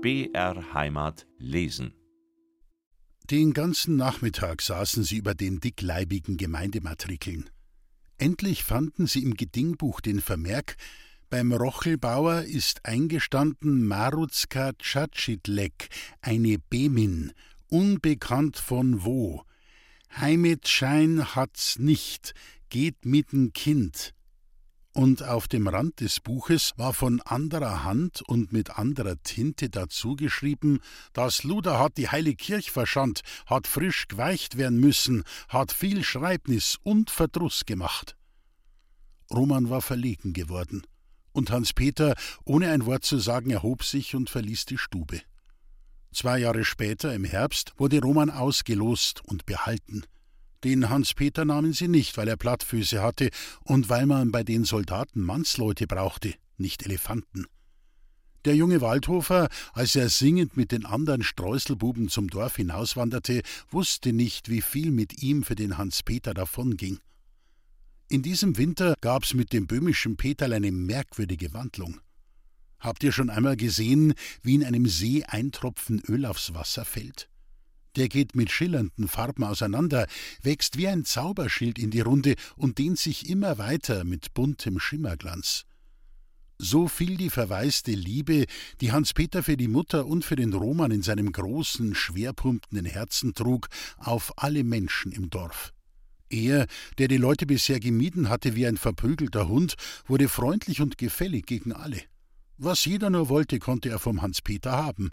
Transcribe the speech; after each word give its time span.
BR 0.00 0.74
Heimat 0.74 1.26
lesen. 1.38 1.92
Den 3.32 3.52
ganzen 3.52 3.96
Nachmittag 3.96 4.62
saßen 4.62 5.02
sie 5.02 5.16
über 5.16 5.34
den 5.34 5.58
dickleibigen 5.58 6.36
Gemeindematrikeln. 6.36 7.50
Endlich 8.16 8.62
fanden 8.62 9.08
sie 9.08 9.24
im 9.24 9.34
Gedingbuch 9.34 10.00
den 10.00 10.20
Vermerk, 10.20 10.76
beim 11.30 11.52
Rochelbauer 11.52 12.42
ist 12.42 12.84
eingestanden 12.84 13.88
Maruzka 13.88 14.72
Tschatschidlek, 14.74 15.88
eine 16.20 16.58
Bemin, 16.70 17.32
unbekannt 17.66 18.56
von 18.56 19.04
wo. 19.04 19.42
Heimetschein 20.16 21.34
hat's 21.34 21.80
nicht, 21.80 22.34
geht 22.68 22.98
mit'n 23.02 23.52
Kind 23.52 24.14
und 24.98 25.22
auf 25.22 25.46
dem 25.46 25.68
Rand 25.68 26.00
des 26.00 26.18
Buches 26.18 26.72
war 26.76 26.92
von 26.92 27.20
anderer 27.20 27.84
Hand 27.84 28.20
und 28.22 28.52
mit 28.52 28.78
anderer 28.78 29.14
Tinte 29.22 29.70
dazu 29.70 30.16
geschrieben, 30.16 30.80
das 31.12 31.44
Luder 31.44 31.78
hat 31.78 31.98
die 31.98 32.08
Heilige 32.08 32.34
Kirch 32.34 32.72
verschandt, 32.72 33.20
hat 33.46 33.68
frisch 33.68 34.08
geweicht 34.08 34.58
werden 34.58 34.80
müssen, 34.80 35.22
hat 35.48 35.70
viel 35.70 36.02
Schreibnis 36.02 36.78
und 36.82 37.10
Verdruss 37.10 37.64
gemacht. 37.64 38.16
Roman 39.32 39.70
war 39.70 39.82
verlegen 39.82 40.32
geworden, 40.32 40.82
und 41.30 41.52
Hans-Peter, 41.52 42.16
ohne 42.44 42.72
ein 42.72 42.84
Wort 42.84 43.04
zu 43.04 43.20
sagen, 43.20 43.50
erhob 43.50 43.84
sich 43.84 44.16
und 44.16 44.28
verließ 44.28 44.64
die 44.64 44.78
Stube. 44.78 45.20
Zwei 46.12 46.40
Jahre 46.40 46.64
später, 46.64 47.14
im 47.14 47.22
Herbst, 47.22 47.72
wurde 47.76 48.00
Roman 48.00 48.30
ausgelost 48.30 49.22
und 49.24 49.46
behalten– 49.46 50.02
den 50.64 50.88
Hans-Peter 50.88 51.44
nahmen 51.44 51.72
sie 51.72 51.88
nicht, 51.88 52.16
weil 52.16 52.28
er 52.28 52.36
Plattfüße 52.36 53.02
hatte 53.02 53.30
und 53.62 53.88
weil 53.88 54.06
man 54.06 54.32
bei 54.32 54.42
den 54.42 54.64
Soldaten 54.64 55.20
Mannsleute 55.20 55.86
brauchte, 55.86 56.34
nicht 56.56 56.84
Elefanten. 56.84 57.46
Der 58.44 58.56
junge 58.56 58.80
Waldhofer, 58.80 59.48
als 59.72 59.96
er 59.96 60.08
singend 60.08 60.56
mit 60.56 60.72
den 60.72 60.86
anderen 60.86 61.22
Streuselbuben 61.22 62.08
zum 62.08 62.28
Dorf 62.28 62.56
hinauswanderte, 62.56 63.42
wusste 63.70 64.12
nicht, 64.12 64.48
wie 64.48 64.62
viel 64.62 64.90
mit 64.90 65.22
ihm 65.22 65.42
für 65.42 65.54
den 65.54 65.76
Hans-Peter 65.76 66.34
davonging. 66.34 66.98
In 68.08 68.22
diesem 68.22 68.56
Winter 68.56 68.94
gab's 69.00 69.34
mit 69.34 69.52
dem 69.52 69.66
böhmischen 69.66 70.16
Peterl 70.16 70.54
eine 70.54 70.72
merkwürdige 70.72 71.52
Wandlung. 71.52 72.00
Habt 72.80 73.02
ihr 73.02 73.12
schon 73.12 73.28
einmal 73.28 73.56
gesehen, 73.56 74.14
wie 74.42 74.54
in 74.54 74.64
einem 74.64 74.86
See 74.86 75.24
ein 75.24 75.52
Tropfen 75.52 76.00
Öl 76.08 76.24
aufs 76.24 76.54
Wasser 76.54 76.84
fällt? 76.84 77.28
Der 77.98 78.08
geht 78.08 78.36
mit 78.36 78.52
schillernden 78.52 79.08
Farben 79.08 79.42
auseinander, 79.42 80.06
wächst 80.40 80.78
wie 80.78 80.86
ein 80.86 81.04
Zauberschild 81.04 81.80
in 81.80 81.90
die 81.90 82.00
Runde 82.00 82.36
und 82.54 82.78
dehnt 82.78 82.98
sich 82.98 83.28
immer 83.28 83.58
weiter 83.58 84.04
mit 84.04 84.34
buntem 84.34 84.78
Schimmerglanz. 84.78 85.64
So 86.58 86.86
fiel 86.86 87.16
die 87.16 87.30
verwaiste 87.30 87.90
Liebe, 87.90 88.46
die 88.80 88.92
Hans-Peter 88.92 89.42
für 89.42 89.56
die 89.56 89.66
Mutter 89.66 90.06
und 90.06 90.24
für 90.24 90.36
den 90.36 90.52
Roman 90.52 90.92
in 90.92 91.02
seinem 91.02 91.32
großen, 91.32 91.96
schwerpumpenden 91.96 92.86
Herzen 92.86 93.34
trug, 93.34 93.68
auf 93.96 94.32
alle 94.36 94.62
Menschen 94.62 95.10
im 95.10 95.28
Dorf. 95.28 95.72
Er, 96.30 96.68
der 96.98 97.08
die 97.08 97.16
Leute 97.16 97.46
bisher 97.46 97.80
gemieden 97.80 98.28
hatte 98.28 98.54
wie 98.54 98.66
ein 98.68 98.76
verprügelter 98.76 99.48
Hund, 99.48 99.74
wurde 100.06 100.28
freundlich 100.28 100.80
und 100.80 100.98
gefällig 100.98 101.46
gegen 101.46 101.72
alle. 101.72 102.00
Was 102.58 102.84
jeder 102.84 103.10
nur 103.10 103.28
wollte, 103.28 103.58
konnte 103.58 103.88
er 103.88 103.98
vom 103.98 104.22
Hans-Peter 104.22 104.72
haben. 104.72 105.10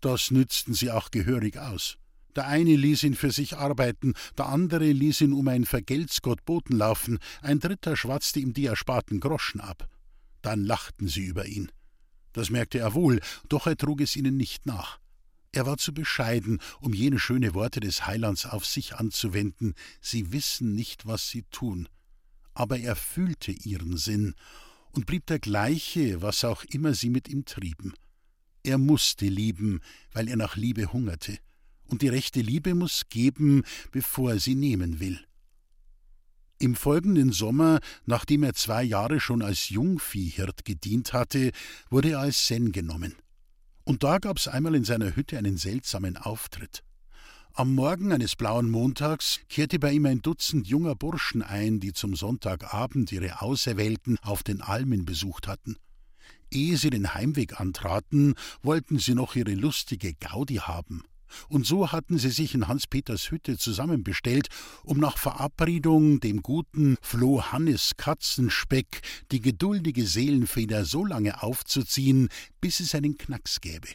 Das 0.00 0.30
nützten 0.30 0.72
sie 0.72 0.90
auch 0.90 1.10
gehörig 1.10 1.58
aus. 1.58 1.98
Der 2.36 2.48
eine 2.48 2.74
ließ 2.74 3.04
ihn 3.04 3.14
für 3.14 3.30
sich 3.30 3.56
arbeiten, 3.56 4.14
der 4.36 4.46
andere 4.46 4.90
ließ 4.90 5.20
ihn 5.20 5.32
um 5.32 5.46
ein 5.48 5.64
Vergeltsgott 5.64 6.44
Boten 6.44 6.76
laufen, 6.76 7.18
ein 7.42 7.60
dritter 7.60 7.96
schwatzte 7.96 8.40
ihm 8.40 8.52
die 8.52 8.66
ersparten 8.66 9.20
Groschen 9.20 9.60
ab. 9.60 9.88
Dann 10.42 10.64
lachten 10.64 11.06
sie 11.06 11.24
über 11.24 11.46
ihn. 11.46 11.70
Das 12.32 12.50
merkte 12.50 12.78
er 12.78 12.94
wohl, 12.94 13.20
doch 13.48 13.66
er 13.66 13.76
trug 13.76 14.00
es 14.00 14.16
ihnen 14.16 14.36
nicht 14.36 14.66
nach. 14.66 14.98
Er 15.52 15.66
war 15.66 15.76
zu 15.76 15.94
bescheiden, 15.94 16.60
um 16.80 16.92
jene 16.92 17.20
schöne 17.20 17.54
Worte 17.54 17.78
des 17.78 18.06
Heilands 18.06 18.44
auf 18.44 18.66
sich 18.66 18.96
anzuwenden, 18.96 19.74
sie 20.00 20.32
wissen 20.32 20.74
nicht, 20.74 21.06
was 21.06 21.28
sie 21.28 21.44
tun. 21.52 21.88
Aber 22.52 22.78
er 22.80 22.96
fühlte 22.96 23.52
ihren 23.52 23.96
Sinn 23.96 24.34
und 24.90 25.06
blieb 25.06 25.26
der 25.26 25.38
gleiche, 25.38 26.22
was 26.22 26.44
auch 26.44 26.64
immer 26.64 26.94
sie 26.94 27.10
mit 27.10 27.28
ihm 27.28 27.44
trieben. 27.44 27.94
Er 28.64 28.78
musste 28.78 29.26
lieben, 29.26 29.80
weil 30.12 30.28
er 30.28 30.36
nach 30.36 30.56
Liebe 30.56 30.92
hungerte 30.92 31.38
und 31.88 32.02
die 32.02 32.08
rechte 32.08 32.40
Liebe 32.40 32.74
muss 32.74 33.04
geben, 33.08 33.62
bevor 33.92 34.32
er 34.32 34.38
sie 34.38 34.54
nehmen 34.54 35.00
will. 35.00 35.20
Im 36.58 36.76
folgenden 36.76 37.32
Sommer, 37.32 37.80
nachdem 38.06 38.42
er 38.42 38.54
zwei 38.54 38.82
Jahre 38.82 39.20
schon 39.20 39.42
als 39.42 39.68
Jungviehhirt 39.68 40.64
gedient 40.64 41.12
hatte, 41.12 41.50
wurde 41.90 42.10
er 42.10 42.20
als 42.20 42.46
Sen 42.46 42.72
genommen. 42.72 43.14
Und 43.84 44.02
da 44.02 44.18
gab's 44.18 44.48
einmal 44.48 44.74
in 44.74 44.84
seiner 44.84 45.14
Hütte 45.14 45.36
einen 45.36 45.58
seltsamen 45.58 46.16
Auftritt. 46.16 46.82
Am 47.52 47.74
Morgen 47.74 48.12
eines 48.12 48.34
blauen 48.34 48.68
Montags 48.70 49.40
kehrte 49.48 49.78
bei 49.78 49.92
ihm 49.92 50.06
ein 50.06 50.22
Dutzend 50.22 50.66
junger 50.66 50.96
Burschen 50.96 51.42
ein, 51.42 51.80
die 51.80 51.92
zum 51.92 52.16
Sonntagabend 52.16 53.12
ihre 53.12 53.42
Auserwählten 53.42 54.18
auf 54.22 54.42
den 54.42 54.60
Almen 54.60 55.04
besucht 55.04 55.46
hatten. 55.46 55.76
Ehe 56.50 56.76
sie 56.76 56.90
den 56.90 57.14
Heimweg 57.14 57.60
antraten, 57.60 58.34
wollten 58.62 58.98
sie 58.98 59.14
noch 59.14 59.36
ihre 59.36 59.54
lustige 59.54 60.14
Gaudi 60.14 60.56
haben. 60.56 61.04
Und 61.48 61.66
so 61.66 61.92
hatten 61.92 62.18
sie 62.18 62.30
sich 62.30 62.54
in 62.54 62.68
Hans-Peters 62.68 63.30
Hütte 63.30 63.58
zusammenbestellt, 63.58 64.48
um 64.82 64.98
nach 64.98 65.18
Verabredung 65.18 66.20
dem 66.20 66.42
guten 66.42 66.96
Floh 67.02 67.42
Hannes 67.42 67.92
Katzenspeck 67.96 69.00
die 69.30 69.40
geduldige 69.40 70.06
Seelenfeder 70.06 70.84
so 70.84 71.04
lange 71.04 71.42
aufzuziehen, 71.42 72.28
bis 72.60 72.80
es 72.80 72.94
einen 72.94 73.16
Knacks 73.18 73.60
gäbe. 73.60 73.88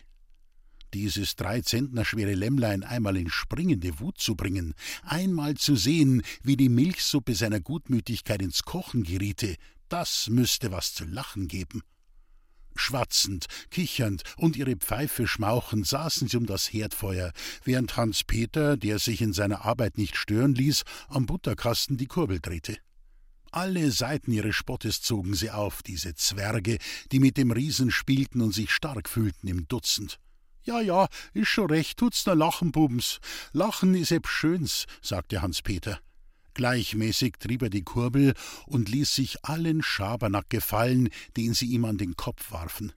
Dieses 0.94 1.36
drei 1.36 1.62
Zentner 1.62 2.04
schwere 2.04 2.34
Lämmlein 2.34 2.84
einmal 2.84 3.16
in 3.16 3.30
springende 3.30 4.00
Wut 4.00 4.18
zu 4.18 4.36
bringen, 4.36 4.74
einmal 5.04 5.56
zu 5.56 5.76
sehen, 5.76 6.24
wie 6.42 6.58
die 6.58 6.70
Milchsuppe 6.70 7.36
seiner 7.36 7.60
Gutmütigkeit 7.60 8.42
ins 8.42 8.64
Kochen 8.64 9.04
geriete, 9.04 9.56
das 9.88 10.30
müsste 10.30 10.72
was 10.72 10.94
zu 10.94 11.06
lachen 11.06 11.48
geben. 11.48 11.84
Schwatzend, 12.80 13.46
kichernd 13.70 14.24
und 14.38 14.56
ihre 14.56 14.76
Pfeife 14.76 15.28
schmauchend 15.28 15.86
saßen 15.86 16.28
sie 16.28 16.38
um 16.38 16.46
das 16.46 16.72
Herdfeuer, 16.72 17.34
während 17.64 17.98
Hans 17.98 18.24
Peter, 18.24 18.78
der 18.78 19.00
sich 19.00 19.22
in 19.22 19.34
seiner 19.34 19.66
Arbeit 19.66 19.98
nicht 19.98 20.16
stören 20.16 20.56
ließ, 20.56 20.84
am 21.08 21.26
Butterkasten 21.26 21.98
die 21.98 22.08
Kurbel 22.08 22.40
drehte. 22.40 22.78
Alle 23.52 23.92
Seiten 23.92 24.32
ihres 24.32 24.56
Spottes 24.56 25.02
zogen 25.02 25.34
sie 25.34 25.50
auf, 25.50 25.82
diese 25.82 26.14
Zwerge, 26.16 26.78
die 27.12 27.20
mit 27.20 27.38
dem 27.38 27.52
Riesen 27.52 27.92
spielten 27.92 28.42
und 28.42 28.54
sich 28.54 28.72
stark 28.72 29.10
fühlten 29.10 29.48
im 29.48 29.68
Dutzend. 29.68 30.20
Ja, 30.64 30.82
ja, 30.82 31.08
ist 31.34 31.48
schon 31.48 31.70
recht, 31.70 31.98
tut's 31.98 32.26
nur 32.26 32.36
lachen, 32.36 32.72
Bubens. 32.72 33.20
Lachen 33.54 33.96
is 33.96 34.12
eb 34.12 34.28
schöns, 34.28 34.86
sagte 35.02 35.42
Hans 35.42 35.62
Peter. 35.62 36.00
Gleichmäßig 36.60 37.36
trieb 37.40 37.62
er 37.62 37.70
die 37.70 37.84
Kurbel 37.84 38.34
und 38.66 38.90
ließ 38.90 39.16
sich 39.16 39.46
allen 39.46 39.82
Schabernack 39.82 40.50
gefallen, 40.50 41.08
den 41.38 41.54
sie 41.54 41.68
ihm 41.68 41.86
an 41.86 41.98
den 41.98 42.18
Kopf 42.18 42.52
warfen. 42.52 42.92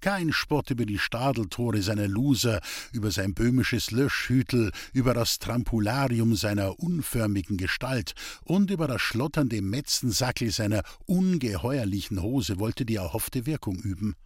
Kein 0.00 0.32
Spott 0.32 0.72
über 0.72 0.84
die 0.84 0.98
Stadeltore 0.98 1.80
seiner 1.80 2.08
Loser, 2.08 2.60
über 2.92 3.12
sein 3.12 3.32
böhmisches 3.32 3.92
Löschhütel, 3.92 4.72
über 4.92 5.14
das 5.14 5.38
Trampularium 5.38 6.34
seiner 6.34 6.80
unförmigen 6.80 7.56
Gestalt 7.56 8.14
und 8.42 8.72
über 8.72 8.88
das 8.88 9.00
schlotternde 9.00 9.62
Metzensackel 9.62 10.50
seiner 10.50 10.82
ungeheuerlichen 11.06 12.20
Hose 12.20 12.58
wollte 12.58 12.84
die 12.84 12.96
erhoffte 12.96 13.46
Wirkung 13.46 13.76
üben. 13.76 14.16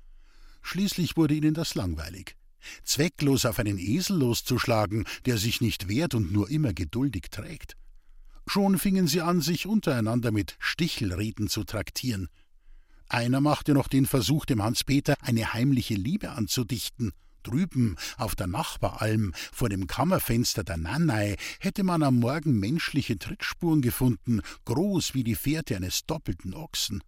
Schließlich 0.63 1.19
wurde 1.19 1.35
ihnen 1.35 1.53
das 1.53 1.75
langweilig. 1.75 2.37
Zwecklos 2.85 3.45
auf 3.45 3.59
einen 3.59 3.77
Esel 3.77 4.17
loszuschlagen, 4.17 5.05
der 5.27 5.37
sich 5.37 5.61
nicht 5.61 5.89
wehrt 5.89 6.15
und 6.15 6.33
nur 6.33 6.49
immer 6.49 6.73
geduldig 6.73 7.27
trägt. 7.31 7.77
Schon 8.49 8.79
fingen 8.79 9.07
sie 9.07 9.21
an, 9.21 9.43
sich 9.43 9.67
untereinander 9.67 10.33
mit 10.33 10.57
Stichelreden 10.59 11.49
zu 11.49 11.65
traktieren. 11.65 12.29
Einer 13.07 13.43
machte 13.43 13.75
noch 13.75 13.89
den 13.89 14.07
Versuch, 14.07 14.47
dem 14.47 14.63
Hans-Peter 14.63 15.17
eine 15.21 15.53
heimliche 15.53 15.95
Liebe 15.95 16.31
anzudichten. 16.31 17.13
Drüben 17.43 17.97
auf 18.17 18.35
der 18.37 18.47
Nachbaralm 18.47 19.35
vor 19.53 19.69
dem 19.69 19.87
Kammerfenster 19.87 20.65
der 20.65 20.79
Nannei 20.79 21.37
hätte 21.61 21.85
man 21.85 22.03
am 22.03 22.21
Morgen 22.21 22.59
menschliche 22.59 23.19
Trittspuren 23.19 23.83
gefunden, 23.83 24.41
groß 24.65 25.13
wie 25.13 25.25
die 25.25 25.35
Fährte 25.35 25.77
eines 25.77 26.07
doppelten 26.07 26.55
Ochsen. 26.55 27.03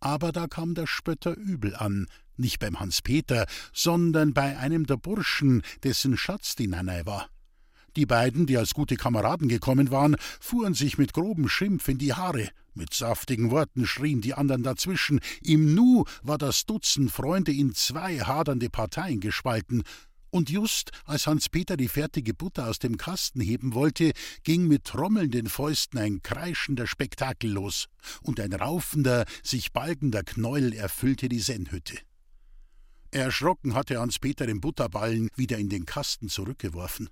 Aber 0.00 0.32
da 0.32 0.48
kam 0.48 0.74
der 0.74 0.88
Spötter 0.88 1.36
übel 1.36 1.76
an, 1.76 2.08
nicht 2.36 2.58
beim 2.58 2.80
Hans-Peter, 2.80 3.46
sondern 3.72 4.34
bei 4.34 4.58
einem 4.58 4.86
der 4.86 4.96
Burschen, 4.96 5.62
dessen 5.84 6.16
Schatz 6.16 6.56
die 6.56 6.66
Nannei 6.66 7.06
war. 7.06 7.28
Die 7.96 8.06
beiden, 8.06 8.46
die 8.46 8.58
als 8.58 8.74
gute 8.74 8.96
Kameraden 8.96 9.48
gekommen 9.48 9.90
waren, 9.90 10.16
fuhren 10.40 10.74
sich 10.74 10.98
mit 10.98 11.12
grobem 11.12 11.48
Schimpf 11.48 11.88
in 11.88 11.98
die 11.98 12.12
Haare. 12.12 12.48
Mit 12.74 12.92
saftigen 12.92 13.52
Worten 13.52 13.86
schrien 13.86 14.20
die 14.20 14.34
anderen 14.34 14.64
dazwischen. 14.64 15.20
Im 15.42 15.74
Nu 15.74 16.04
war 16.22 16.38
das 16.38 16.66
Dutzend 16.66 17.12
Freunde 17.12 17.52
in 17.52 17.72
zwei 17.72 18.18
hadernde 18.18 18.68
Parteien 18.68 19.20
gespalten. 19.20 19.84
Und 20.30 20.50
just 20.50 20.90
als 21.04 21.28
Hans-Peter 21.28 21.76
die 21.76 21.86
fertige 21.86 22.34
Butter 22.34 22.66
aus 22.66 22.80
dem 22.80 22.96
Kasten 22.96 23.40
heben 23.40 23.74
wollte, 23.74 24.10
ging 24.42 24.66
mit 24.66 24.82
trommelnden 24.82 25.48
Fäusten 25.48 26.00
ein 26.00 26.22
kreischender 26.22 26.88
Spektakel 26.88 27.52
los, 27.52 27.86
und 28.22 28.40
ein 28.40 28.52
raufender, 28.52 29.26
sich 29.44 29.72
balgender 29.72 30.24
Knäuel 30.24 30.72
erfüllte 30.72 31.28
die 31.28 31.38
Sennhütte. 31.38 31.98
Erschrocken 33.12 33.74
hatte 33.74 34.00
Hans-Peter 34.00 34.48
den 34.48 34.60
Butterballen 34.60 35.28
wieder 35.36 35.58
in 35.58 35.68
den 35.68 35.86
Kasten 35.86 36.28
zurückgeworfen. 36.28 37.08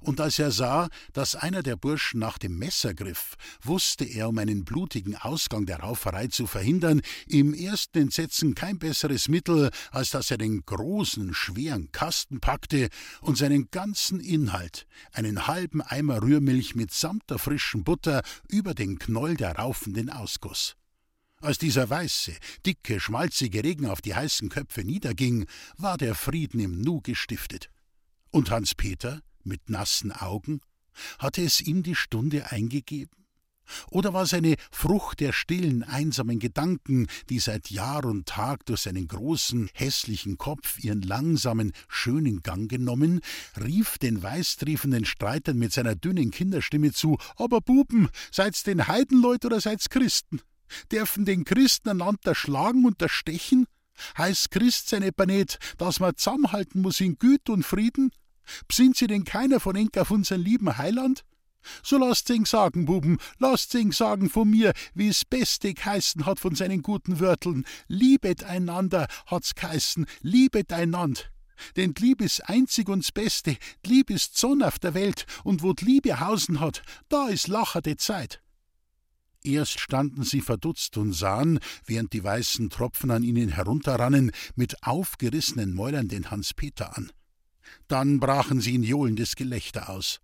Und 0.00 0.20
als 0.20 0.38
er 0.38 0.50
sah, 0.50 0.88
dass 1.12 1.34
einer 1.34 1.62
der 1.62 1.76
Burschen 1.76 2.20
nach 2.20 2.38
dem 2.38 2.58
Messer 2.58 2.94
griff, 2.94 3.36
wusste 3.62 4.04
er, 4.04 4.28
um 4.28 4.38
einen 4.38 4.64
blutigen 4.64 5.16
Ausgang 5.16 5.66
der 5.66 5.80
Rauferei 5.80 6.28
zu 6.28 6.46
verhindern, 6.46 7.02
im 7.26 7.54
ersten 7.54 7.98
Entsetzen 7.98 8.54
kein 8.54 8.78
besseres 8.78 9.28
Mittel, 9.28 9.70
als 9.90 10.10
dass 10.10 10.30
er 10.30 10.38
den 10.38 10.64
großen, 10.64 11.34
schweren 11.34 11.90
Kasten 11.92 12.40
packte 12.40 12.88
und 13.20 13.38
seinen 13.38 13.70
ganzen 13.70 14.20
Inhalt, 14.20 14.86
einen 15.12 15.46
halben 15.46 15.82
Eimer 15.82 16.22
Rührmilch 16.22 16.74
mitsamt 16.74 17.28
der 17.30 17.38
frischen 17.38 17.84
Butter, 17.84 18.22
über 18.48 18.74
den 18.74 18.98
Knoll 18.98 19.36
der 19.36 19.56
Raufenden 19.56 20.10
ausgoss. 20.10 20.76
Als 21.44 21.58
dieser 21.58 21.90
weiße, 21.90 22.32
dicke, 22.64 23.00
schmalzige 23.00 23.62
Regen 23.62 23.86
auf 23.86 24.00
die 24.00 24.14
heißen 24.14 24.48
Köpfe 24.48 24.82
niederging, 24.82 25.46
war 25.76 25.98
der 25.98 26.14
Frieden 26.14 26.58
im 26.58 26.80
Nu 26.80 27.02
gestiftet. 27.02 27.68
Und 28.30 28.50
Hans 28.50 28.74
Peter, 28.74 29.20
mit 29.46 29.68
nassen 29.68 30.12
Augen? 30.12 30.60
Hatte 31.18 31.42
es 31.42 31.60
ihm 31.60 31.82
die 31.82 31.94
Stunde 31.94 32.50
eingegeben? 32.50 33.24
Oder 33.90 34.12
war 34.12 34.24
es 34.24 34.34
eine 34.34 34.56
Frucht 34.70 35.20
der 35.20 35.32
stillen, 35.32 35.82
einsamen 35.82 36.38
Gedanken, 36.38 37.06
die 37.30 37.38
seit 37.38 37.70
Jahr 37.70 38.04
und 38.04 38.26
Tag 38.26 38.66
durch 38.66 38.82
seinen 38.82 39.08
großen, 39.08 39.70
hässlichen 39.72 40.38
Kopf 40.38 40.78
ihren 40.82 41.02
langsamen, 41.02 41.72
schönen 41.88 42.42
Gang 42.42 42.70
genommen, 42.70 43.20
rief 43.60 43.98
den 43.98 44.22
weißtriefenden 44.22 45.04
Streitern 45.04 45.58
mit 45.58 45.72
seiner 45.72 45.94
dünnen 45.94 46.30
Kinderstimme 46.30 46.92
zu: 46.92 47.18
Aber 47.36 47.60
Buben, 47.60 48.08
seid's 48.30 48.62
den 48.62 48.86
Heidenleut 48.86 49.44
oder 49.44 49.60
seid's 49.60 49.88
Christen? 49.88 50.40
Dürfen 50.90 51.24
den 51.24 51.44
Christen 51.44 51.88
einander 51.88 52.34
schlagen 52.34 52.84
und 52.84 53.00
erstechen? 53.00 53.66
Heißt 54.18 54.50
Christ 54.50 54.88
seine 54.88 55.12
nicht, 55.26 55.58
dass 55.78 56.00
man 56.00 56.16
zusammenhalten 56.16 56.82
muss 56.82 57.00
in 57.00 57.16
Güte 57.18 57.52
und 57.52 57.64
Frieden? 57.64 58.10
Bsinnt 58.68 58.96
sie 58.96 59.06
denn 59.06 59.24
keiner 59.24 59.60
von 59.60 59.76
Enk 59.76 59.96
auf 59.98 60.10
unseren 60.10 60.40
lieben 60.40 60.76
Heiland? 60.76 61.24
So 61.82 61.98
lasst 61.98 62.28
ihn 62.30 62.44
sagen, 62.44 62.84
Buben, 62.84 63.18
lasst 63.38 63.74
ihn 63.74 63.92
sagen 63.92 64.28
von 64.28 64.50
mir, 64.50 64.72
wie 64.94 65.08
es 65.08 65.24
beste 65.24 65.72
geheißen 65.72 66.26
hat 66.26 66.38
von 66.38 66.54
seinen 66.54 66.82
guten 66.82 67.20
Wörteln. 67.20 67.64
Liebet 67.88 68.44
einander, 68.44 69.08
hat's 69.26 69.54
geheißen, 69.54 70.06
liebet 70.20 70.72
einand. 70.72 71.30
Denn 71.76 71.94
die 71.94 72.02
Liebe 72.02 72.24
ist 72.24 72.48
einzig 72.48 72.88
und 72.88 73.04
das 73.04 73.12
Beste, 73.12 73.56
die 73.84 73.90
Liebe 73.90 74.14
ist 74.14 74.36
Sonne 74.36 74.66
auf 74.66 74.78
der 74.78 74.94
Welt, 74.94 75.24
und 75.44 75.62
wo 75.62 75.72
Liebe 75.80 76.20
Hausen 76.20 76.60
hat, 76.60 76.82
da 77.08 77.28
ist 77.28 77.48
lacherte 77.48 77.96
Zeit. 77.96 78.40
Erst 79.44 79.78
standen 79.78 80.24
sie 80.24 80.40
verdutzt 80.40 80.96
und 80.96 81.12
sahen, 81.12 81.60
während 81.84 82.12
die 82.12 82.24
weißen 82.24 82.70
Tropfen 82.70 83.10
an 83.10 83.22
ihnen 83.22 83.50
herunterrannen, 83.50 84.32
mit 84.56 84.82
aufgerissenen 84.82 85.74
Mäulern 85.74 86.08
den 86.08 86.30
Hans-Peter 86.30 86.96
an. 86.96 87.12
Dann 87.88 88.20
brachen 88.20 88.60
sie 88.60 88.74
in 88.74 88.82
johlendes 88.82 89.36
Gelächter 89.36 89.88
aus. 89.88 90.20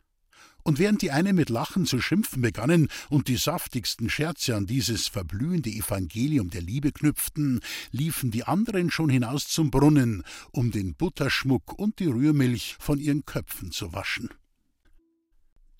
Und 0.63 0.79
während 0.79 1.03
die 1.03 1.11
einen 1.11 1.37
mit 1.37 1.49
Lachen 1.49 1.87
zu 1.87 2.01
schimpfen 2.01 2.43
begannen 2.43 2.89
und 3.09 3.29
die 3.29 3.37
saftigsten 3.37 4.11
Scherze 4.11 4.57
an 4.57 4.67
dieses 4.67 5.09
verblühende 5.09 5.71
Evangelium 5.71 6.51
der 6.51 6.63
Liebe 6.63 6.93
knüpften, 6.93 7.61
liefen 7.93 8.31
die 8.31 8.45
anderen 8.45 8.91
schon 8.91 9.09
hinaus 9.09 9.49
zum 9.49 9.71
Brunnen, 9.71 10.23
um 10.53 10.71
den 10.71 10.95
Butterschmuck 10.95 11.79
und 11.79 11.99
die 11.99 12.07
Rührmilch 12.07 12.77
von 12.79 12.99
ihren 12.99 13.25
Köpfen 13.25 13.73
zu 13.73 13.93
waschen. 13.93 14.29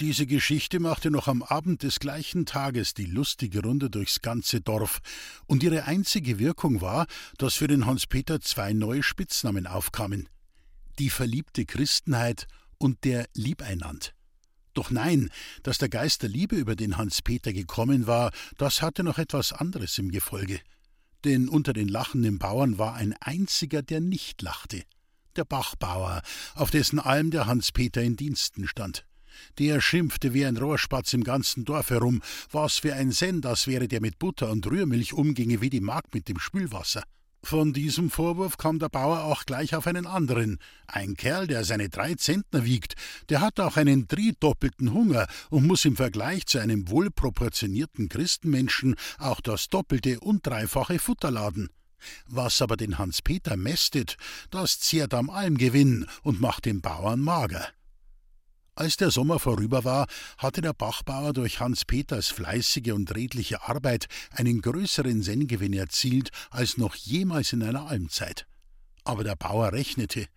Diese 0.01 0.27
Geschichte 0.27 0.81
machte 0.81 1.11
noch 1.11 1.29
am 1.29 1.43
Abend 1.43 1.83
des 1.83 2.01
gleichen 2.01 2.47
Tages 2.47 2.95
die 2.95 3.05
lustige 3.05 3.61
Runde 3.61 3.91
durchs 3.91 4.23
ganze 4.23 4.63
Dorf, 4.63 5.01
und 5.47 5.63
ihre 5.63 5.85
einzige 5.85 6.39
Wirkung 6.39 6.81
war, 6.81 7.07
dass 7.37 7.57
für 7.57 7.67
den 7.67 7.85
Hans-Peter 7.85 8.41
zwei 8.41 8.73
neue 8.73 9.03
Spitznamen 9.03 9.67
aufkamen 9.67 10.27
die 10.99 11.11
verliebte 11.11 11.65
Christenheit 11.65 12.47
und 12.79 13.05
der 13.05 13.29
Liebeinand. 13.35 14.15
Doch 14.75 14.91
nein, 14.91 15.31
dass 15.63 15.79
der 15.79 15.89
Geist 15.89 16.23
der 16.23 16.31
Liebe 16.31 16.57
über 16.57 16.77
den 16.77 16.97
Hans-Peter 16.97 17.53
gekommen 17.53 18.07
war, 18.07 18.31
das 18.57 18.83
hatte 18.83 19.03
noch 19.03 19.19
etwas 19.19 19.53
anderes 19.53 19.99
im 19.99 20.11
Gefolge. 20.11 20.61
Denn 21.25 21.49
unter 21.49 21.73
den 21.73 21.89
lachenden 21.89 22.39
Bauern 22.39 22.79
war 22.79 22.95
ein 22.95 23.15
einziger, 23.21 23.83
der 23.83 24.01
nicht 24.01 24.43
lachte. 24.43 24.85
Der 25.37 25.45
Bachbauer, 25.45 26.23
auf 26.55 26.71
dessen 26.71 26.99
Alm 26.99 27.31
der 27.31 27.47
Hans-Peter 27.47 28.03
in 28.03 28.17
Diensten 28.17 28.67
stand. 28.67 29.05
Der 29.59 29.81
schimpfte 29.81 30.35
wie 30.35 30.45
ein 30.45 30.57
Rohrspatz 30.57 31.13
im 31.13 31.25
ganzen 31.25 31.65
Dorf 31.65 31.91
herum, 31.91 32.23
was 32.51 32.79
für 32.79 32.95
ein 32.95 33.13
Senn 33.13 33.41
das 33.41 33.67
wäre, 33.67 33.89
der 33.89 34.01
mit 34.01 34.19
Butter 34.19 34.51
und 34.51 34.67
Rührmilch 34.67 35.13
umginge 35.13 35.61
wie 35.61 35.71
die 35.71 35.81
Magd 35.81 36.15
mit 36.15 36.29
dem 36.29 36.39
Spülwasser. 36.39 37.05
Von 37.43 37.73
diesem 37.73 38.11
Vorwurf 38.11 38.59
kam 38.59 38.79
der 38.79 38.91
Bauer 38.91 39.25
auch 39.25 39.47
gleich 39.47 39.75
auf 39.75 39.87
einen 39.87 40.07
anderen. 40.07 40.59
Ein 40.87 41.15
Kerl, 41.15 41.47
der 41.47 41.65
seine 41.65 41.89
drei 41.89 42.15
Zentner 42.15 42.65
wiegt, 42.65 42.95
der 43.31 43.41
hat 43.41 43.59
auch 43.61 43.77
einen 43.77 44.07
driedoppelten 44.07 44.93
Hunger 44.93 45.27
und 45.49 45.67
muss 45.67 45.85
im 45.85 45.97
Vergleich 45.97 46.47
zu 46.47 46.59
einem 46.59 46.91
wohlproportionierten 46.91 48.09
Christenmenschen 48.09 48.95
auch 49.19 49.41
das 49.41 49.69
doppelte 49.69 50.21
und 50.21 50.47
dreifache 50.47 50.99
Futter 50.99 51.31
laden. 51.31 51.71
Was 52.27 52.63
aber 52.63 52.77
den 52.77 52.99
Hans-Peter 52.99 53.57
mästet, 53.57 54.17
das 54.51 54.79
zehrt 54.81 55.15
am 55.15 55.31
Almgewinn 55.31 56.07
und 56.23 56.41
macht 56.41 56.67
den 56.67 56.81
Bauern 56.81 57.21
mager. 57.21 57.69
Als 58.81 58.97
der 58.97 59.11
Sommer 59.11 59.39
vorüber 59.39 59.85
war, 59.85 60.07
hatte 60.39 60.63
der 60.63 60.73
Bachbauer 60.73 61.35
durch 61.35 61.61
Hans 61.61 61.85
Peters 61.85 62.29
fleißige 62.29 62.93
und 62.93 63.15
redliche 63.15 63.69
Arbeit 63.69 64.07
einen 64.31 64.63
größeren 64.63 65.23
Senngewinn 65.23 65.75
erzielt 65.75 66.31
als 66.49 66.79
noch 66.79 66.95
jemals 66.95 67.53
in 67.53 67.63
einer 67.63 67.89
Almzeit. 67.89 68.47
Aber 69.05 69.23
der 69.23 69.37
Bauer 69.37 69.75
rechnete, 69.75 70.29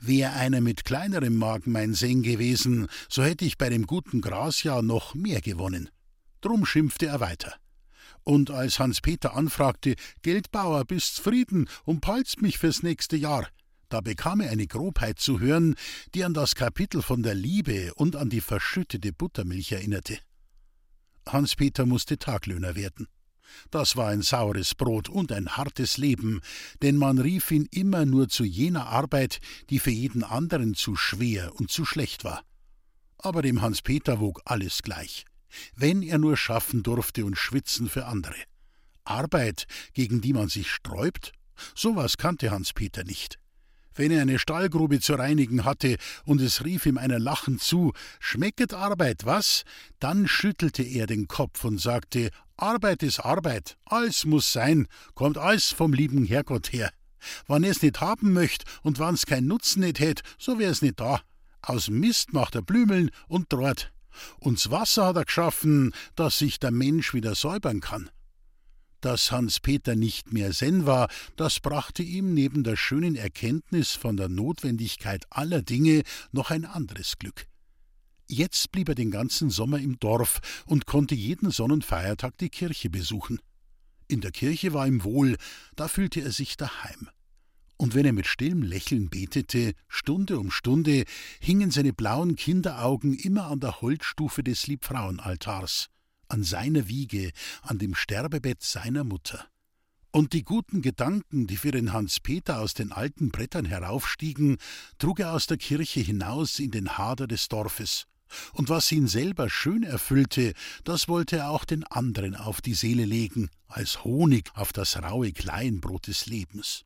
Wär 0.00 0.32
einer 0.32 0.62
mit 0.62 0.86
kleinerem 0.86 1.36
Magen 1.36 1.72
mein 1.72 1.92
Senn 1.92 2.22
gewesen, 2.22 2.88
so 3.10 3.22
hätte 3.22 3.44
ich 3.44 3.58
bei 3.58 3.68
dem 3.68 3.86
guten 3.86 4.22
Grasjahr 4.22 4.80
noch 4.80 5.14
mehr 5.14 5.42
gewonnen. 5.42 5.90
Drum 6.40 6.64
schimpfte 6.64 7.04
er 7.04 7.20
weiter. 7.20 7.52
Und 8.22 8.50
als 8.50 8.78
Hans 8.78 9.02
Peter 9.02 9.36
anfragte, 9.36 9.96
Geldbauer, 10.22 10.86
bist's 10.86 11.18
Frieden 11.18 11.68
und 11.84 12.00
palzt 12.00 12.40
mich 12.40 12.56
fürs 12.56 12.82
nächste 12.82 13.18
Jahr, 13.18 13.46
da 13.94 14.00
bekam 14.00 14.40
er 14.40 14.50
eine 14.50 14.66
Grobheit 14.66 15.20
zu 15.20 15.38
hören, 15.38 15.76
die 16.16 16.24
an 16.24 16.34
das 16.34 16.56
Kapitel 16.56 17.00
von 17.00 17.22
der 17.22 17.36
Liebe 17.36 17.94
und 17.94 18.16
an 18.16 18.28
die 18.28 18.40
verschüttete 18.40 19.12
Buttermilch 19.12 19.70
erinnerte. 19.70 20.18
Hans-Peter 21.28 21.86
musste 21.86 22.18
Taglöhner 22.18 22.74
werden. 22.74 23.06
Das 23.70 23.94
war 23.94 24.08
ein 24.08 24.22
saures 24.22 24.74
Brot 24.74 25.08
und 25.08 25.30
ein 25.30 25.56
hartes 25.56 25.96
Leben, 25.96 26.40
denn 26.82 26.96
man 26.96 27.20
rief 27.20 27.52
ihn 27.52 27.68
immer 27.70 28.04
nur 28.04 28.28
zu 28.28 28.42
jener 28.42 28.88
Arbeit, 28.88 29.38
die 29.70 29.78
für 29.78 29.92
jeden 29.92 30.24
anderen 30.24 30.74
zu 30.74 30.96
schwer 30.96 31.54
und 31.54 31.70
zu 31.70 31.84
schlecht 31.84 32.24
war. 32.24 32.42
Aber 33.18 33.42
dem 33.42 33.62
Hans-Peter 33.62 34.18
wog 34.18 34.42
alles 34.44 34.82
gleich, 34.82 35.24
wenn 35.76 36.02
er 36.02 36.18
nur 36.18 36.36
schaffen 36.36 36.82
durfte 36.82 37.24
und 37.24 37.38
schwitzen 37.38 37.88
für 37.88 38.06
andere. 38.06 38.42
Arbeit, 39.04 39.66
gegen 39.92 40.20
die 40.20 40.32
man 40.32 40.48
sich 40.48 40.68
sträubt, 40.68 41.30
sowas 41.76 42.16
kannte 42.16 42.50
Hans-Peter 42.50 43.04
nicht 43.04 43.38
wenn 43.94 44.10
er 44.10 44.22
eine 44.22 44.38
Stallgrube 44.38 45.00
zu 45.00 45.14
reinigen 45.14 45.64
hatte, 45.64 45.96
und 46.24 46.40
es 46.40 46.64
rief 46.64 46.86
ihm 46.86 46.98
einer 46.98 47.18
lachend 47.18 47.62
zu 47.62 47.92
Schmecket 48.20 48.74
Arbeit, 48.74 49.24
was? 49.24 49.64
Dann 50.00 50.28
schüttelte 50.28 50.82
er 50.82 51.06
den 51.06 51.28
Kopf 51.28 51.64
und 51.64 51.80
sagte 51.80 52.30
Arbeit 52.56 53.02
ist 53.02 53.20
Arbeit, 53.20 53.76
alles 53.84 54.24
muss 54.24 54.52
sein, 54.52 54.86
kommt 55.14 55.38
alles 55.38 55.70
vom 55.70 55.92
lieben 55.92 56.24
Herrgott 56.24 56.72
her. 56.72 56.90
Wann 57.46 57.64
er's 57.64 57.82
nicht 57.82 58.00
haben 58.00 58.32
möcht 58.32 58.64
und 58.82 58.98
wann's 58.98 59.26
kein 59.26 59.46
Nutzen 59.46 59.80
nicht 59.80 59.98
hätt, 59.98 60.22
so 60.38 60.58
wär's 60.58 60.82
nicht 60.82 61.00
da. 61.00 61.20
Aus 61.62 61.88
Mist 61.88 62.32
macht 62.32 62.54
er 62.54 62.62
Blümeln 62.62 63.10
und 63.26 63.52
dort. 63.52 63.92
Und's 64.38 64.70
Wasser 64.70 65.06
hat 65.06 65.16
er 65.16 65.24
geschaffen, 65.24 65.92
dass 66.14 66.38
sich 66.38 66.58
der 66.60 66.70
Mensch 66.70 67.14
wieder 67.14 67.34
säubern 67.34 67.80
kann. 67.80 68.10
Dass 69.04 69.30
Hans 69.30 69.60
Peter 69.60 69.96
nicht 69.96 70.32
mehr 70.32 70.54
Senn 70.54 70.86
war, 70.86 71.10
das 71.36 71.60
brachte 71.60 72.02
ihm 72.02 72.32
neben 72.32 72.64
der 72.64 72.74
schönen 72.74 73.16
Erkenntnis 73.16 73.90
von 73.90 74.16
der 74.16 74.30
Notwendigkeit 74.30 75.26
aller 75.28 75.60
Dinge 75.60 76.04
noch 76.32 76.50
ein 76.50 76.64
anderes 76.64 77.18
Glück. 77.18 77.46
Jetzt 78.28 78.72
blieb 78.72 78.88
er 78.88 78.94
den 78.94 79.10
ganzen 79.10 79.50
Sommer 79.50 79.78
im 79.78 80.00
Dorf 80.00 80.40
und 80.64 80.86
konnte 80.86 81.14
jeden 81.14 81.50
Sonnenfeiertag 81.50 82.38
die 82.38 82.48
Kirche 82.48 82.88
besuchen. 82.88 83.40
In 84.08 84.22
der 84.22 84.30
Kirche 84.30 84.72
war 84.72 84.86
ihm 84.86 85.04
wohl, 85.04 85.36
da 85.76 85.86
fühlte 85.86 86.22
er 86.22 86.32
sich 86.32 86.56
daheim. 86.56 87.10
Und 87.76 87.94
wenn 87.94 88.06
er 88.06 88.14
mit 88.14 88.26
stillem 88.26 88.62
Lächeln 88.62 89.10
betete, 89.10 89.74
Stunde 89.86 90.38
um 90.38 90.50
Stunde, 90.50 91.04
hingen 91.40 91.70
seine 91.70 91.92
blauen 91.92 92.36
Kinderaugen 92.36 93.12
immer 93.12 93.48
an 93.48 93.60
der 93.60 93.82
Holzstufe 93.82 94.42
des 94.42 94.66
Liebfrauenaltars 94.66 95.90
an 96.28 96.42
seiner 96.42 96.88
Wiege, 96.88 97.30
an 97.62 97.78
dem 97.78 97.94
Sterbebett 97.94 98.62
seiner 98.62 99.04
Mutter. 99.04 99.46
Und 100.10 100.32
die 100.32 100.44
guten 100.44 100.80
Gedanken, 100.80 101.48
die 101.48 101.56
für 101.56 101.72
den 101.72 101.92
Hans 101.92 102.20
Peter 102.20 102.60
aus 102.60 102.74
den 102.74 102.92
alten 102.92 103.30
Brettern 103.30 103.64
heraufstiegen, 103.64 104.58
trug 104.98 105.18
er 105.18 105.32
aus 105.32 105.48
der 105.48 105.56
Kirche 105.56 106.00
hinaus 106.00 106.60
in 106.60 106.70
den 106.70 106.96
Hader 106.96 107.26
des 107.26 107.48
Dorfes. 107.48 108.06
Und 108.52 108.68
was 108.68 108.90
ihn 108.92 109.08
selber 109.08 109.50
schön 109.50 109.82
erfüllte, 109.82 110.54
das 110.84 111.08
wollte 111.08 111.38
er 111.38 111.50
auch 111.50 111.64
den 111.64 111.84
anderen 111.84 112.36
auf 112.36 112.60
die 112.60 112.74
Seele 112.74 113.04
legen, 113.04 113.50
als 113.66 114.04
Honig 114.04 114.50
auf 114.54 114.72
das 114.72 115.02
raue 115.02 115.32
Kleinbrot 115.32 116.06
des 116.06 116.26
Lebens. 116.26 116.84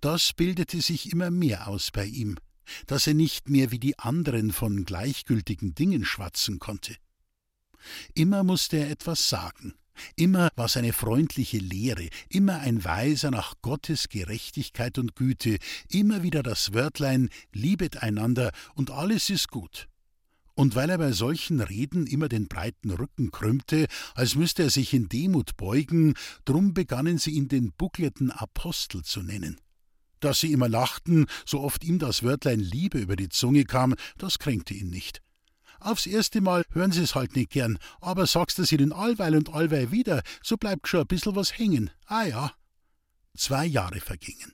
Das 0.00 0.32
bildete 0.32 0.80
sich 0.80 1.12
immer 1.12 1.30
mehr 1.30 1.68
aus 1.68 1.90
bei 1.90 2.06
ihm, 2.06 2.36
dass 2.86 3.06
er 3.06 3.14
nicht 3.14 3.48
mehr 3.48 3.70
wie 3.70 3.78
die 3.78 3.98
anderen 3.98 4.52
von 4.52 4.84
gleichgültigen 4.84 5.74
Dingen 5.74 6.04
schwatzen 6.04 6.58
konnte. 6.58 6.96
Immer 8.14 8.44
musste 8.44 8.78
er 8.78 8.90
etwas 8.90 9.28
sagen, 9.28 9.74
immer 10.16 10.50
war 10.56 10.68
seine 10.68 10.92
freundliche 10.92 11.58
Lehre, 11.58 12.08
immer 12.28 12.60
ein 12.60 12.84
Weiser 12.84 13.30
nach 13.30 13.54
Gottes 13.62 14.08
Gerechtigkeit 14.08 14.98
und 14.98 15.16
Güte, 15.16 15.58
immer 15.90 16.22
wieder 16.22 16.42
das 16.42 16.74
Wörtlein 16.74 17.28
Liebet 17.52 18.02
einander 18.02 18.52
und 18.74 18.90
alles 18.90 19.30
ist 19.30 19.50
gut. 19.50 19.88
Und 20.54 20.74
weil 20.74 20.88
er 20.88 20.96
bei 20.96 21.12
solchen 21.12 21.60
Reden 21.60 22.06
immer 22.06 22.30
den 22.30 22.48
breiten 22.48 22.90
Rücken 22.90 23.30
krümmte, 23.30 23.86
als 24.14 24.36
müsste 24.36 24.62
er 24.62 24.70
sich 24.70 24.94
in 24.94 25.08
Demut 25.08 25.58
beugen, 25.58 26.14
drum 26.46 26.72
begannen 26.72 27.18
sie 27.18 27.32
ihn 27.32 27.48
den 27.48 27.72
buckelten 27.72 28.30
Apostel 28.30 29.02
zu 29.02 29.22
nennen. 29.22 29.60
Dass 30.20 30.40
sie 30.40 30.52
immer 30.52 30.70
lachten, 30.70 31.26
so 31.44 31.60
oft 31.60 31.84
ihm 31.84 31.98
das 31.98 32.22
Wörtlein 32.22 32.60
Liebe 32.60 32.98
über 32.98 33.16
die 33.16 33.28
Zunge 33.28 33.64
kam, 33.64 33.94
das 34.16 34.38
kränkte 34.38 34.72
ihn 34.72 34.88
nicht. 34.88 35.20
Aufs 35.86 36.06
erste 36.06 36.40
Mal 36.40 36.64
hören 36.72 36.90
sie 36.90 37.02
es 37.02 37.14
halt 37.14 37.36
nicht 37.36 37.50
gern, 37.50 37.78
aber 38.00 38.26
sagst 38.26 38.58
du 38.58 38.62
es 38.62 38.72
ihnen 38.72 38.92
allweil 38.92 39.36
und 39.36 39.54
allweil 39.54 39.92
wieder, 39.92 40.22
so 40.42 40.56
bleibt 40.56 40.88
schon 40.88 41.02
ein 41.02 41.06
bissel 41.06 41.36
was 41.36 41.56
hängen. 41.56 41.90
Ah 42.06 42.24
ja. 42.24 42.52
Zwei 43.36 43.66
Jahre 43.66 44.00
vergingen. 44.00 44.52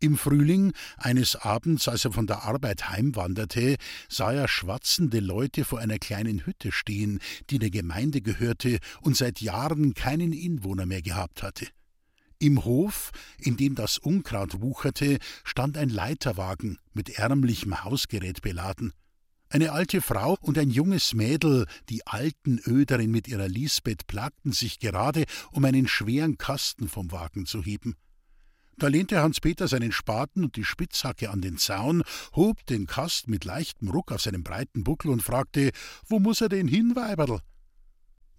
Im 0.00 0.18
Frühling, 0.18 0.72
eines 0.96 1.36
Abends, 1.36 1.86
als 1.86 2.04
er 2.04 2.10
von 2.10 2.26
der 2.26 2.42
Arbeit 2.42 2.88
heimwanderte, 2.88 3.76
sah 4.08 4.32
er 4.32 4.48
schwatzende 4.48 5.20
Leute 5.20 5.64
vor 5.64 5.78
einer 5.78 6.00
kleinen 6.00 6.44
Hütte 6.44 6.72
stehen, 6.72 7.20
die 7.50 7.60
der 7.60 7.70
Gemeinde 7.70 8.20
gehörte 8.20 8.80
und 9.02 9.16
seit 9.16 9.40
Jahren 9.40 9.94
keinen 9.94 10.32
Inwohner 10.32 10.84
mehr 10.84 11.02
gehabt 11.02 11.44
hatte. 11.44 11.68
Im 12.40 12.64
Hof, 12.64 13.12
in 13.38 13.56
dem 13.56 13.76
das 13.76 13.98
Unkraut 13.98 14.60
wucherte, 14.60 15.18
stand 15.44 15.76
ein 15.76 15.90
Leiterwagen 15.90 16.80
mit 16.92 17.10
ärmlichem 17.10 17.84
Hausgerät 17.84 18.42
beladen. 18.42 18.92
Eine 19.52 19.72
alte 19.72 20.00
Frau 20.00 20.38
und 20.42 20.58
ein 20.58 20.70
junges 20.70 21.12
Mädel, 21.12 21.66
die 21.88 22.06
alten 22.06 22.60
Öderin 22.64 23.10
mit 23.10 23.26
ihrer 23.26 23.48
Lisbeth, 23.48 24.06
plagten 24.06 24.52
sich 24.52 24.78
gerade, 24.78 25.24
um 25.50 25.64
einen 25.64 25.88
schweren 25.88 26.38
Kasten 26.38 26.88
vom 26.88 27.10
Wagen 27.10 27.46
zu 27.46 27.60
heben. 27.60 27.96
Da 28.78 28.86
lehnte 28.86 29.20
Hans-Peter 29.20 29.66
seinen 29.66 29.90
Spaten 29.90 30.44
und 30.44 30.54
die 30.54 30.62
Spitzhacke 30.62 31.30
an 31.30 31.40
den 31.40 31.58
Zaun, 31.58 32.04
hob 32.36 32.64
den 32.66 32.86
Kasten 32.86 33.32
mit 33.32 33.44
leichtem 33.44 33.88
Ruck 33.88 34.12
auf 34.12 34.22
seinem 34.22 34.44
breiten 34.44 34.84
Buckel 34.84 35.10
und 35.10 35.20
fragte: 35.20 35.72
Wo 36.06 36.20
muss 36.20 36.40
er 36.40 36.48
denn 36.48 36.68
hin, 36.68 36.94
Weiberl? 36.94 37.40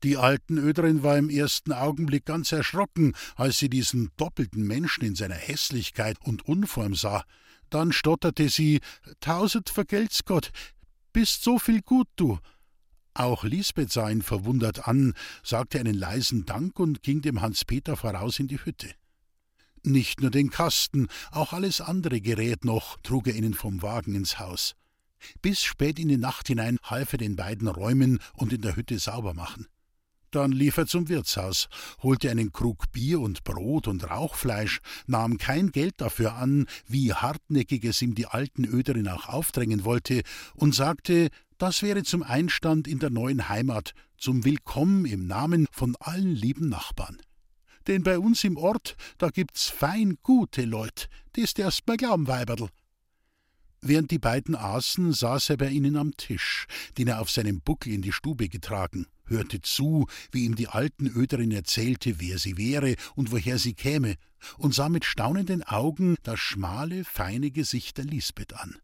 Die 0.04 0.16
alten 0.16 0.58
Öderin 0.58 1.04
war 1.04 1.18
im 1.18 1.30
ersten 1.30 1.74
Augenblick 1.74 2.24
ganz 2.24 2.54
erschrocken, 2.54 3.14
als 3.36 3.58
sie 3.58 3.70
diesen 3.70 4.12
doppelten 4.16 4.66
Menschen 4.66 5.04
in 5.04 5.16
seiner 5.16 5.36
Hässlichkeit 5.36 6.18
und 6.24 6.48
Unform 6.48 6.96
sah. 6.96 7.26
Dann 7.70 7.92
stotterte 7.92 8.48
sie: 8.48 8.80
Tausend 9.20 9.70
vergelt's 9.70 10.24
Gott, 10.24 10.52
bist 11.14 11.44
so 11.44 11.60
viel 11.60 11.82
gut, 11.82 12.08
du. 12.16 12.40
Auch 13.14 13.44
Lisbeth 13.44 13.92
sah 13.92 14.10
ihn 14.10 14.22
verwundert 14.22 14.88
an, 14.88 15.14
sagte 15.44 15.80
einen 15.80 15.96
leisen 15.96 16.46
Dank 16.46 16.80
und 16.80 17.04
ging 17.04 17.22
dem 17.22 17.42
Hans-Peter 17.42 17.98
voraus 17.98 18.40
in 18.40 18.48
die 18.48 18.64
Hütte. 18.64 18.94
Nicht 19.84 20.22
nur 20.22 20.32
den 20.32 20.50
Kasten, 20.50 21.08
auch 21.32 21.54
alles 21.54 21.82
andere 21.82 22.22
Gerät 22.22 22.66
noch 22.66 22.98
trug 23.02 23.28
er 23.28 23.36
ihnen 23.36 23.54
vom 23.54 23.82
Wagen 23.82 24.16
ins 24.16 24.40
Haus. 24.40 24.76
Bis 25.42 25.62
spät 25.62 26.00
in 26.00 26.08
die 26.08 26.18
Nacht 26.18 26.48
hinein 26.48 26.78
half 26.84 27.14
er 27.14 27.18
den 27.18 27.36
beiden 27.36 27.68
räumen 27.68 28.20
und 28.34 28.54
in 28.54 28.62
der 28.62 28.76
Hütte 28.76 28.98
sauber 29.00 29.34
machen. 29.34 29.68
Dann 30.32 30.54
lief 30.54 30.78
er 30.78 30.88
zum 30.88 31.10
Wirtshaus, 31.10 31.68
holte 32.02 32.32
einen 32.32 32.54
Krug 32.54 32.92
Bier 32.94 33.20
und 33.20 33.44
Brot 33.44 33.90
und 33.90 34.10
Rauchfleisch, 34.10 34.80
nahm 35.06 35.38
kein 35.38 35.72
Geld 35.72 35.96
dafür 35.98 36.36
an, 36.36 36.68
wie 36.88 37.14
hartnäckig 37.14 37.84
es 37.84 38.02
ihm 38.02 38.16
die 38.16 38.28
alten 38.28 38.64
Öderin 38.64 39.10
auch 39.10 39.28
aufdrängen 39.28 39.84
wollte, 39.84 40.22
und 40.56 40.74
sagte, 40.74 41.30
das 41.58 41.84
wäre 41.84 42.04
zum 42.04 42.24
Einstand 42.24 42.88
in 42.88 43.00
der 43.00 43.10
neuen 43.10 43.50
Heimat, 43.50 43.94
zum 44.18 44.46
Willkommen 44.46 45.06
im 45.06 45.28
Namen 45.28 45.68
von 45.72 45.98
allen 46.00 46.34
lieben 46.34 46.70
Nachbarn 46.70 47.18
denn 47.88 48.04
bei 48.04 48.20
uns 48.20 48.44
im 48.44 48.58
Ort, 48.58 48.96
da 49.18 49.30
gibt's 49.30 49.70
fein 49.70 50.18
gute 50.22 50.66
Leut, 50.66 51.08
das 51.34 51.56
derst 51.56 51.88
mal 51.88 51.98
glauben, 51.98 52.28
Weiberl. 52.28 52.70
Während 53.84 54.12
die 54.12 54.20
beiden 54.20 54.56
aßen, 54.56 55.12
saß 55.12 55.50
er 55.50 55.58
bei 55.58 55.70
ihnen 55.70 55.98
am 55.98 56.16
Tisch, 56.16 56.68
den 57.00 57.08
er 57.08 57.20
auf 57.20 57.32
seinem 57.32 57.62
Buckel 57.62 57.94
in 57.94 58.04
die 58.04 58.12
Stube 58.12 58.48
getragen, 58.48 59.08
hörte 59.26 59.60
zu, 59.62 60.06
wie 60.32 60.46
ihm 60.46 60.56
die 60.56 60.68
alten 60.68 61.08
Öderin 61.08 61.52
erzählte, 61.52 62.20
wer 62.20 62.38
sie 62.38 62.58
wäre 62.58 62.96
und 63.16 63.32
woher 63.32 63.58
sie 63.58 63.74
käme, 63.74 64.18
und 64.58 64.76
sah 64.76 64.88
mit 64.88 65.04
staunenden 65.04 65.64
Augen 65.64 66.16
das 66.22 66.40
schmale, 66.40 67.04
feine 67.04 67.50
Gesicht 67.50 67.98
der 67.98 68.06
Lisbeth 68.06 68.54
an. 68.54 68.78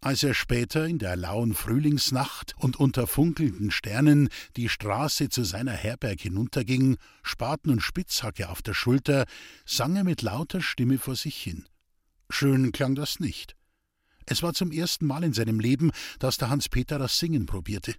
Als 0.00 0.22
er 0.22 0.34
später 0.34 0.86
in 0.86 1.00
der 1.00 1.16
lauen 1.16 1.54
Frühlingsnacht 1.54 2.54
und 2.56 2.76
unter 2.76 3.08
funkelnden 3.08 3.72
Sternen 3.72 4.28
die 4.54 4.68
Straße 4.68 5.28
zu 5.28 5.42
seiner 5.42 5.72
Herberg 5.72 6.20
hinunterging, 6.20 6.98
Spaten 7.24 7.70
und 7.70 7.80
Spitzhacke 7.80 8.48
auf 8.48 8.62
der 8.62 8.74
Schulter, 8.74 9.26
sang 9.66 9.96
er 9.96 10.04
mit 10.04 10.22
lauter 10.22 10.60
Stimme 10.60 10.98
vor 10.98 11.16
sich 11.16 11.36
hin. 11.36 11.66
Schön 12.30 12.70
klang 12.70 12.94
das 12.94 13.18
nicht. 13.18 13.57
Es 14.30 14.42
war 14.42 14.52
zum 14.52 14.72
ersten 14.72 15.06
Mal 15.06 15.24
in 15.24 15.32
seinem 15.32 15.58
Leben, 15.58 15.90
dass 16.18 16.36
der 16.36 16.50
Hans-Peter 16.50 16.98
das 16.98 17.18
Singen 17.18 17.46
probierte. 17.46 17.94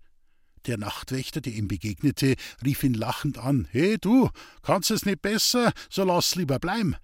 Der 0.67 0.77
Nachtwächter, 0.77 1.41
der 1.41 1.53
ihm 1.53 1.67
begegnete, 1.67 2.35
rief 2.63 2.83
ihn 2.83 2.93
lachend 2.93 3.39
an: 3.39 3.67
He, 3.71 3.97
du, 3.97 4.29
kannst 4.61 4.91
es 4.91 5.05
nicht 5.05 5.23
besser, 5.23 5.73
so 5.89 6.03
lass 6.03 6.35
lieber 6.35 6.59
bleiben. 6.59 6.95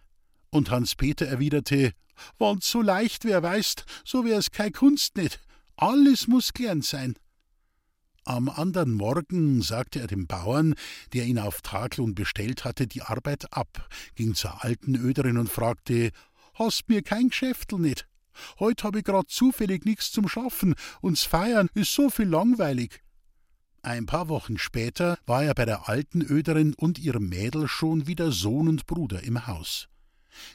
Und 0.51 0.69
Hans-Peter 0.69 1.25
erwiderte: 1.25 1.93
Wann's 2.37 2.69
so 2.69 2.83
leicht 2.83 3.25
wär, 3.25 3.41
weißt, 3.41 3.85
so 4.05 4.25
wär's 4.25 4.51
kei 4.51 4.69
Kunst 4.69 5.17
nicht. 5.17 5.39
Alles 5.75 6.27
muss 6.27 6.53
gelernt 6.53 6.85
sein. 6.85 7.15
Am 8.25 8.47
andern 8.47 8.91
Morgen 8.91 9.63
sagte 9.63 10.01
er 10.01 10.07
dem 10.07 10.27
Bauern, 10.27 10.75
der 11.13 11.25
ihn 11.25 11.39
auf 11.39 11.61
Tagelung 11.61 12.13
bestellt 12.13 12.63
hatte, 12.63 12.85
die 12.85 13.01
Arbeit 13.01 13.51
ab, 13.53 13.89
ging 14.13 14.35
zur 14.35 14.63
alten 14.63 14.95
Öderin 14.95 15.37
und 15.37 15.49
fragte: 15.49 16.11
Hast 16.53 16.89
mir 16.89 17.01
kein 17.01 17.29
Geschäftl 17.29 17.79
nicht? 17.79 18.07
Heut 18.59 18.83
hab 18.83 18.95
ich 18.95 19.03
grad 19.03 19.29
zufällig 19.29 19.85
nix 19.85 20.11
zum 20.11 20.27
Schaffen, 20.27 20.75
und's 21.01 21.23
Feiern 21.23 21.69
ist 21.73 21.93
so 21.93 22.09
viel 22.09 22.27
langweilig. 22.27 23.01
Ein 23.81 24.07
paar 24.07 24.29
Wochen 24.29 24.57
später 24.57 25.19
war 25.27 25.43
er 25.43 25.53
bei 25.53 25.65
der 25.65 25.87
alten 25.87 26.21
Öderin 26.21 26.73
und 26.73 26.97
ihrem 26.97 27.29
Mädel 27.29 27.67
schon 27.67 28.07
wieder 28.07 28.31
Sohn 28.31 28.67
und 28.67 28.87
Bruder 28.87 29.21
im 29.23 29.45
Haus. 29.45 29.89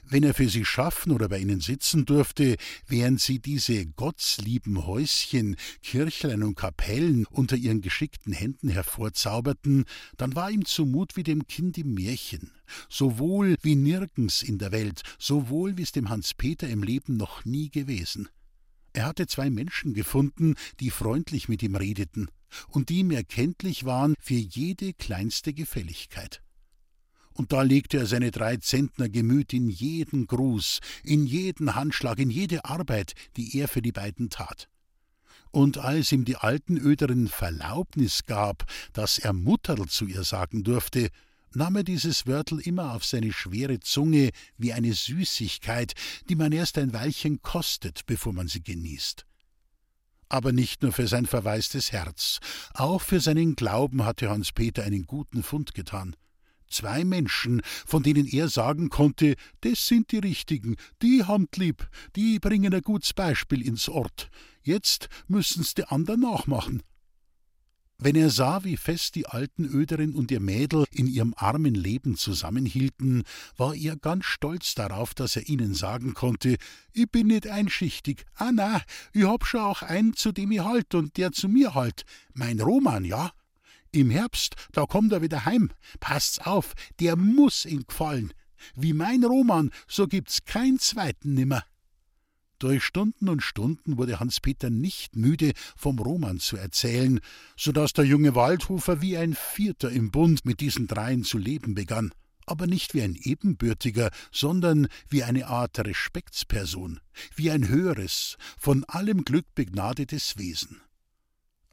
Wenn 0.02 0.22
er 0.22 0.34
für 0.34 0.48
sie 0.48 0.64
schaffen 0.64 1.12
oder 1.12 1.28
bei 1.28 1.38
ihnen 1.38 1.60
sitzen 1.60 2.04
durfte, 2.04 2.56
während 2.86 3.20
sie 3.20 3.38
diese 3.38 3.86
gottslieben 3.86 4.86
Häuschen, 4.86 5.56
Kirchlein 5.82 6.42
und 6.42 6.54
Kapellen 6.54 7.26
unter 7.26 7.56
ihren 7.56 7.80
geschickten 7.80 8.32
Händen 8.32 8.68
hervorzauberten, 8.68 9.84
dann 10.16 10.34
war 10.34 10.50
ihm 10.50 10.64
zumut 10.64 11.16
wie 11.16 11.22
dem 11.22 11.46
Kind 11.46 11.78
im 11.78 11.94
Märchen, 11.94 12.52
so 12.88 13.18
wohl 13.18 13.56
wie 13.62 13.76
nirgends 13.76 14.42
in 14.42 14.58
der 14.58 14.72
Welt, 14.72 15.02
so 15.18 15.48
wohl 15.48 15.76
wie 15.76 15.82
es 15.82 15.92
dem 15.92 16.08
Hans 16.08 16.34
Peter 16.34 16.68
im 16.68 16.82
Leben 16.82 17.16
noch 17.16 17.44
nie 17.44 17.70
gewesen. 17.70 18.28
Er 18.92 19.06
hatte 19.06 19.26
zwei 19.26 19.50
Menschen 19.50 19.94
gefunden, 19.94 20.56
die 20.80 20.90
freundlich 20.90 21.48
mit 21.48 21.62
ihm 21.62 21.76
redeten 21.76 22.28
und 22.68 22.88
die 22.88 22.98
ihm 22.98 23.12
erkenntlich 23.12 23.84
waren 23.84 24.14
für 24.20 24.34
jede 24.34 24.92
kleinste 24.92 25.52
Gefälligkeit 25.52 26.42
und 27.40 27.52
da 27.52 27.62
legte 27.62 27.96
er 27.96 28.04
seine 28.04 28.32
drei 28.32 28.58
Zentner 28.58 29.08
Gemüt 29.08 29.54
in 29.54 29.70
jeden 29.70 30.26
Gruß, 30.26 30.80
in 31.04 31.24
jeden 31.24 31.74
Handschlag, 31.74 32.18
in 32.18 32.28
jede 32.28 32.66
Arbeit, 32.66 33.14
die 33.38 33.58
er 33.58 33.66
für 33.66 33.80
die 33.80 33.92
beiden 33.92 34.28
tat. 34.28 34.68
Und 35.50 35.78
als 35.78 36.12
ihm 36.12 36.26
die 36.26 36.36
alten 36.36 36.76
Öderin 36.76 37.28
Verlaubnis 37.28 38.24
gab, 38.26 38.66
dass 38.92 39.16
er 39.16 39.32
Mutterl 39.32 39.86
zu 39.88 40.04
ihr 40.06 40.22
sagen 40.22 40.64
durfte, 40.64 41.08
nahm 41.54 41.76
er 41.76 41.82
dieses 41.82 42.26
Wörtel 42.26 42.60
immer 42.60 42.92
auf 42.92 43.06
seine 43.06 43.32
schwere 43.32 43.80
Zunge 43.80 44.32
wie 44.58 44.74
eine 44.74 44.92
Süßigkeit, 44.92 45.94
die 46.28 46.34
man 46.34 46.52
erst 46.52 46.76
ein 46.76 46.92
Weilchen 46.92 47.40
kostet, 47.40 48.04
bevor 48.04 48.34
man 48.34 48.48
sie 48.48 48.62
genießt. 48.62 49.24
Aber 50.28 50.52
nicht 50.52 50.82
nur 50.82 50.92
für 50.92 51.08
sein 51.08 51.24
verwaistes 51.24 51.90
Herz, 51.90 52.40
auch 52.74 53.00
für 53.00 53.18
seinen 53.18 53.56
Glauben 53.56 54.04
hatte 54.04 54.28
Hans 54.28 54.52
Peter 54.52 54.82
einen 54.82 55.06
guten 55.06 55.42
Fund 55.42 55.72
getan. 55.72 56.14
Zwei 56.70 57.04
Menschen, 57.04 57.62
von 57.84 58.02
denen 58.02 58.26
er 58.26 58.48
sagen 58.48 58.88
konnte, 58.88 59.34
das 59.60 59.86
sind 59.86 60.12
die 60.12 60.18
Richtigen, 60.18 60.76
die 61.02 61.24
haben't 61.24 61.58
lieb, 61.58 61.88
die 62.16 62.38
bringen 62.38 62.72
ein 62.72 62.82
gutes 62.82 63.12
Beispiel 63.12 63.60
ins 63.60 63.88
Ort. 63.88 64.30
Jetzt 64.62 65.08
müssen's 65.26 65.74
die 65.74 65.84
anderen 65.84 66.20
nachmachen. 66.20 66.82
Wenn 68.02 68.16
er 68.16 68.30
sah, 68.30 68.64
wie 68.64 68.78
fest 68.78 69.14
die 69.14 69.26
alten 69.26 69.66
Öderin 69.66 70.14
und 70.14 70.30
ihr 70.30 70.40
Mädel 70.40 70.86
in 70.90 71.06
ihrem 71.06 71.34
armen 71.36 71.74
Leben 71.74 72.16
zusammenhielten, 72.16 73.24
war 73.58 73.74
er 73.74 73.96
ganz 73.96 74.24
stolz 74.24 74.74
darauf, 74.74 75.12
dass 75.12 75.36
er 75.36 75.50
ihnen 75.50 75.74
sagen 75.74 76.14
konnte, 76.14 76.56
ich 76.94 77.10
bin 77.10 77.26
nicht 77.26 77.46
einschichtig, 77.46 78.24
ah 78.36 78.52
na, 78.54 78.80
ich 79.12 79.24
hab 79.24 79.44
schon 79.44 79.60
auch 79.60 79.82
einen, 79.82 80.14
zu 80.14 80.32
dem 80.32 80.50
ich 80.50 80.60
halt 80.60 80.94
und 80.94 81.18
der 81.18 81.32
zu 81.32 81.46
mir 81.46 81.74
halt, 81.74 82.04
mein 82.32 82.58
Roman, 82.60 83.04
ja, 83.04 83.32
im 83.92 84.10
Herbst, 84.10 84.54
da 84.72 84.86
kommt 84.86 85.12
er 85.12 85.22
wieder 85.22 85.44
heim. 85.44 85.70
Passt's 86.00 86.38
auf, 86.38 86.74
der 86.98 87.16
muss 87.16 87.64
ihn 87.64 87.84
gefallen. 87.86 88.32
Wie 88.74 88.92
mein 88.92 89.24
Roman, 89.24 89.70
so 89.88 90.06
gibt's 90.06 90.44
keinen 90.44 90.78
zweiten 90.78 91.34
nimmer. 91.34 91.64
Durch 92.58 92.84
Stunden 92.84 93.30
und 93.30 93.42
Stunden 93.42 93.96
wurde 93.96 94.20
Hans-Peter 94.20 94.68
nicht 94.68 95.16
müde, 95.16 95.52
vom 95.76 95.98
Roman 95.98 96.40
zu 96.40 96.58
erzählen, 96.58 97.20
so 97.56 97.72
dass 97.72 97.94
der 97.94 98.04
junge 98.04 98.34
Waldhofer 98.34 99.00
wie 99.00 99.16
ein 99.16 99.34
Vierter 99.34 99.90
im 99.90 100.10
Bund 100.10 100.44
mit 100.44 100.60
diesen 100.60 100.86
dreien 100.86 101.24
zu 101.24 101.38
leben 101.38 101.74
begann 101.74 102.12
aber 102.50 102.66
nicht 102.66 102.94
wie 102.94 103.02
ein 103.02 103.14
ebenbürtiger, 103.14 104.10
sondern 104.32 104.88
wie 105.08 105.22
eine 105.22 105.46
Art 105.46 105.78
Respektsperson, 105.78 107.00
wie 107.36 107.50
ein 107.50 107.68
höheres, 107.68 108.36
von 108.58 108.84
allem 108.84 109.24
Glück 109.24 109.46
begnadetes 109.54 110.36
Wesen. 110.36 110.80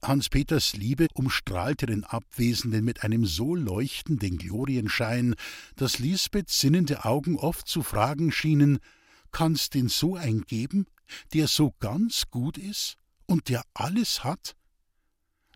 Hans 0.04 0.30
Peters 0.30 0.74
Liebe 0.74 1.08
umstrahlte 1.16 1.88
den 1.88 2.04
Abwesenden 2.04 2.86
mit 2.86 3.04
einem 3.04 3.26
so 3.26 3.56
leuchtenden 3.56 4.38
Glorienschein, 4.38 5.36
dass 5.76 6.00
Lisbeths 6.00 6.60
sinnende 6.60 7.04
Augen 7.04 7.36
oft 7.36 7.68
zu 7.68 7.82
fragen 7.82 8.32
schienen: 8.32 8.80
Kann's 9.32 9.70
denn 9.70 9.90
so 9.90 10.16
ein 10.16 10.42
geben, 10.42 10.86
der 11.34 11.48
so 11.48 11.74
ganz 11.80 12.26
gut 12.30 12.58
ist 12.58 12.98
und 13.26 13.50
der 13.50 13.64
alles 13.74 14.24
hat? 14.24 14.56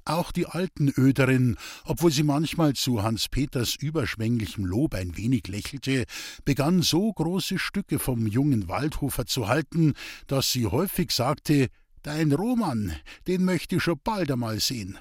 Auch 0.04 0.32
die 0.32 0.48
alten 0.48 0.92
Öderin, 0.98 1.58
obwohl 1.86 2.12
sie 2.12 2.24
manchmal 2.24 2.74
zu 2.74 3.04
Hans 3.04 3.30
Peters 3.30 3.76
überschwänglichem 3.76 4.66
Lob 4.66 4.96
ein 4.96 5.16
wenig 5.16 5.48
lächelte, 5.48 6.06
begann 6.44 6.82
so 6.82 7.14
große 7.14 7.60
Stücke 7.60 8.00
vom 8.00 8.26
jungen 8.26 8.68
Waldhofer 8.68 9.28
zu 9.28 9.48
halten, 9.48 9.94
dass 10.26 10.52
sie 10.52 10.66
häufig 10.66 11.12
sagte: 11.12 11.68
Dein 12.04 12.32
Roman, 12.32 12.96
den 13.28 13.46
möchte 13.46 13.76
ich 13.76 13.84
schon 13.84 14.00
bald 14.04 14.32
einmal 14.32 14.60
sehen. 14.60 14.98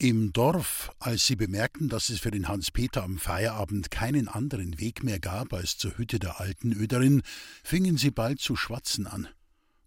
Im 0.00 0.32
Dorf, 0.32 0.90
als 0.98 1.28
sie 1.28 1.36
bemerkten, 1.36 1.88
dass 1.88 2.08
es 2.08 2.18
für 2.18 2.32
den 2.32 2.48
Hans-Peter 2.48 3.04
am 3.04 3.18
Feierabend 3.18 3.92
keinen 3.92 4.26
anderen 4.26 4.80
Weg 4.80 5.04
mehr 5.04 5.20
gab 5.20 5.52
als 5.52 5.78
zur 5.78 5.96
Hütte 5.96 6.18
der 6.18 6.40
alten 6.40 6.72
Öderin, 6.72 7.22
fingen 7.62 7.96
sie 7.96 8.10
bald 8.10 8.40
zu 8.40 8.56
schwatzen 8.56 9.06
an. 9.06 9.28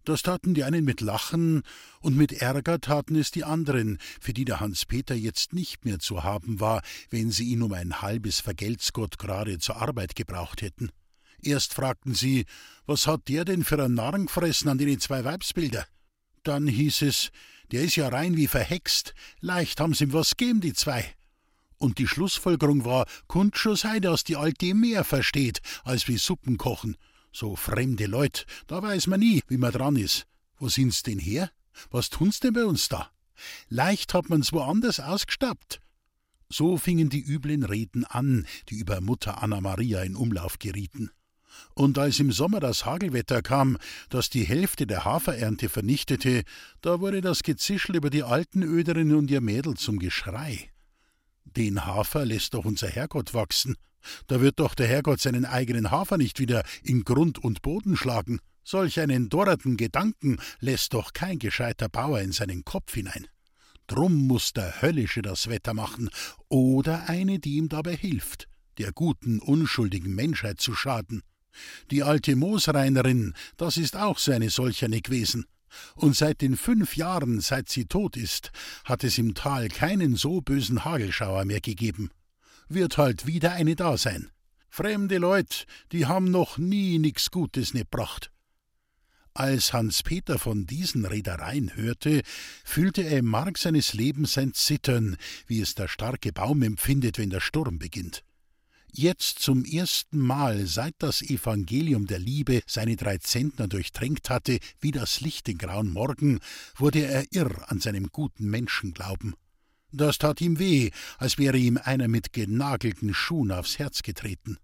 Das 0.04 0.22
taten 0.22 0.54
die 0.54 0.64
einen 0.64 0.86
mit 0.86 1.02
Lachen, 1.02 1.62
und 2.00 2.16
mit 2.16 2.32
Ärger 2.32 2.80
taten 2.80 3.14
es 3.16 3.30
die 3.30 3.44
anderen, 3.44 3.98
für 4.22 4.32
die 4.32 4.46
der 4.46 4.60
Hans-Peter 4.60 5.14
jetzt 5.14 5.52
nicht 5.52 5.84
mehr 5.84 5.98
zu 5.98 6.24
haben 6.24 6.60
war, 6.60 6.80
wenn 7.10 7.30
sie 7.30 7.44
ihn 7.44 7.60
um 7.60 7.74
ein 7.74 8.00
halbes 8.00 8.40
Vergeltsgott 8.40 9.18
gerade 9.18 9.58
zur 9.58 9.76
Arbeit 9.76 10.16
gebraucht 10.16 10.62
hätten. 10.62 10.90
Erst 11.42 11.74
fragten 11.74 12.14
sie, 12.14 12.46
was 12.86 13.06
hat 13.06 13.28
der 13.28 13.44
denn 13.44 13.64
für 13.64 13.82
ein 13.82 13.94
Narren 13.94 14.26
gefressen 14.26 14.68
an 14.68 14.78
den 14.78 15.00
zwei 15.00 15.24
Weibsbilder? 15.24 15.86
Dann 16.42 16.66
hieß 16.66 17.02
es, 17.02 17.30
der 17.70 17.82
ist 17.82 17.96
ja 17.96 18.08
rein 18.08 18.36
wie 18.36 18.46
verhext, 18.46 19.14
leicht 19.40 19.80
haben's 19.80 20.00
ihm 20.00 20.12
was 20.12 20.36
gegeben, 20.36 20.60
die 20.60 20.72
zwei. 20.72 21.14
Und 21.76 21.98
die 21.98 22.08
Schlussfolgerung 22.08 22.84
war, 22.84 23.06
kund 23.28 23.56
sei, 23.56 24.00
dass 24.00 24.24
die 24.24 24.36
Alte 24.36 24.74
mehr 24.74 25.04
versteht, 25.04 25.60
als 25.84 26.08
wie 26.08 26.18
Suppen 26.18 26.58
kochen, 26.58 26.96
so 27.32 27.54
fremde 27.54 28.06
Leut, 28.06 28.46
da 28.66 28.82
weiß 28.82 29.06
man 29.06 29.20
nie, 29.20 29.42
wie 29.48 29.58
man 29.58 29.72
dran 29.72 29.96
ist. 29.96 30.26
Wo 30.56 30.68
sind's 30.68 31.02
denn 31.02 31.20
her? 31.20 31.52
Was 31.90 32.10
tun's 32.10 32.40
denn 32.40 32.54
bei 32.54 32.64
uns 32.64 32.88
da? 32.88 33.10
Leicht 33.68 34.14
hat 34.14 34.28
man's 34.28 34.52
woanders 34.52 34.98
ausgestappt. 34.98 35.80
So 36.48 36.78
fingen 36.78 37.10
die 37.10 37.22
üblen 37.22 37.62
Reden 37.62 38.04
an, 38.04 38.46
die 38.70 38.78
über 38.78 39.00
Mutter 39.00 39.42
Anna 39.42 39.60
Maria 39.60 40.02
in 40.02 40.16
Umlauf 40.16 40.58
gerieten. 40.58 41.10
Und 41.74 41.98
als 41.98 42.20
im 42.20 42.32
Sommer 42.32 42.60
das 42.60 42.84
Hagelwetter 42.84 43.42
kam, 43.42 43.78
das 44.08 44.30
die 44.30 44.44
Hälfte 44.44 44.86
der 44.86 45.04
Haferernte 45.04 45.68
vernichtete, 45.68 46.42
da 46.80 47.00
wurde 47.00 47.20
das 47.20 47.42
Gezischel 47.42 47.96
über 47.96 48.10
die 48.10 48.22
alten 48.22 48.62
Öderinnen 48.62 49.16
und 49.16 49.30
ihr 49.30 49.40
Mädel 49.40 49.74
zum 49.74 49.98
Geschrei. 49.98 50.70
Den 51.44 51.86
Hafer 51.86 52.24
lässt 52.24 52.54
doch 52.54 52.64
unser 52.64 52.88
Herrgott 52.88 53.34
wachsen. 53.34 53.76
Da 54.26 54.40
wird 54.40 54.60
doch 54.60 54.74
der 54.74 54.86
Herrgott 54.86 55.20
seinen 55.20 55.44
eigenen 55.44 55.90
Hafer 55.90 56.18
nicht 56.18 56.38
wieder 56.38 56.62
in 56.82 57.04
Grund 57.04 57.38
und 57.38 57.62
Boden 57.62 57.96
schlagen. 57.96 58.40
Solch 58.64 59.00
einen 59.00 59.28
dorreten 59.28 59.76
Gedanken 59.76 60.38
lässt 60.60 60.92
doch 60.92 61.12
kein 61.12 61.38
gescheiter 61.38 61.88
Bauer 61.88 62.20
in 62.20 62.32
seinen 62.32 62.64
Kopf 62.64 62.94
hinein. 62.94 63.26
Drum 63.86 64.26
muss 64.26 64.52
der 64.52 64.82
Höllische 64.82 65.22
das 65.22 65.48
Wetter 65.48 65.72
machen, 65.72 66.10
oder 66.48 67.08
eine, 67.08 67.38
die 67.38 67.56
ihm 67.56 67.70
dabei 67.70 67.96
hilft, 67.96 68.46
der 68.76 68.92
guten, 68.92 69.40
unschuldigen 69.40 70.14
Menschheit 70.14 70.60
zu 70.60 70.74
schaden. 70.74 71.22
Die 71.90 72.02
alte 72.02 72.36
Moosreinerin, 72.36 73.34
das 73.56 73.76
ist 73.76 73.96
auch 73.96 74.18
so 74.18 74.32
eine 74.32 74.50
solcherne 74.50 75.00
gewesen. 75.00 75.46
Und 75.94 76.16
seit 76.16 76.40
den 76.40 76.56
fünf 76.56 76.96
Jahren, 76.96 77.40
seit 77.40 77.68
sie 77.68 77.84
tot 77.84 78.16
ist, 78.16 78.52
hat 78.84 79.04
es 79.04 79.18
im 79.18 79.34
Tal 79.34 79.68
keinen 79.68 80.16
so 80.16 80.40
bösen 80.40 80.84
Hagelschauer 80.84 81.44
mehr 81.44 81.60
gegeben 81.60 82.10
wird 82.68 82.98
halt 82.98 83.26
wieder 83.26 83.52
eine 83.52 83.76
da 83.76 83.96
sein. 83.96 84.30
Fremde 84.68 85.18
Leut, 85.18 85.66
die 85.92 86.06
haben 86.06 86.30
noch 86.30 86.58
nie 86.58 86.98
nix 86.98 87.30
Gutes 87.30 87.74
ne 87.74 87.84
bracht. 87.84 88.30
Als 89.34 89.72
Hans 89.72 90.02
Peter 90.02 90.38
von 90.38 90.66
diesen 90.66 91.04
Redereien 91.04 91.74
hörte, 91.76 92.22
fühlte 92.64 93.02
er 93.02 93.18
im 93.18 93.26
Mark 93.26 93.56
seines 93.56 93.94
Lebens 93.94 94.36
ein 94.36 94.52
Zittern, 94.52 95.16
wie 95.46 95.60
es 95.60 95.74
der 95.74 95.88
starke 95.88 96.32
Baum 96.32 96.62
empfindet, 96.62 97.18
wenn 97.18 97.30
der 97.30 97.40
Sturm 97.40 97.78
beginnt. 97.78 98.24
Jetzt 98.90 99.40
zum 99.40 99.64
ersten 99.64 100.18
Mal, 100.18 100.66
seit 100.66 100.94
das 100.98 101.22
Evangelium 101.22 102.06
der 102.06 102.18
Liebe 102.18 102.62
seine 102.66 102.96
drei 102.96 103.18
Zentner 103.18 103.68
durchtränkt 103.68 104.30
hatte, 104.30 104.58
wie 104.80 104.90
das 104.90 105.20
Licht 105.20 105.46
den 105.46 105.58
grauen 105.58 105.92
Morgen, 105.92 106.40
wurde 106.76 107.04
er 107.04 107.26
irr 107.32 107.70
an 107.70 107.80
seinem 107.80 108.08
guten 108.10 108.46
Menschenglauben. 108.46 109.34
Das 109.92 110.18
tat 110.18 110.40
ihm 110.40 110.58
weh, 110.58 110.90
als 111.18 111.38
wäre 111.38 111.58
ihm 111.58 111.78
einer 111.82 112.08
mit 112.08 112.32
genagelten 112.32 113.14
Schuhen 113.14 113.52
aufs 113.52 113.78
Herz 113.78 114.02
getreten. 114.02 114.58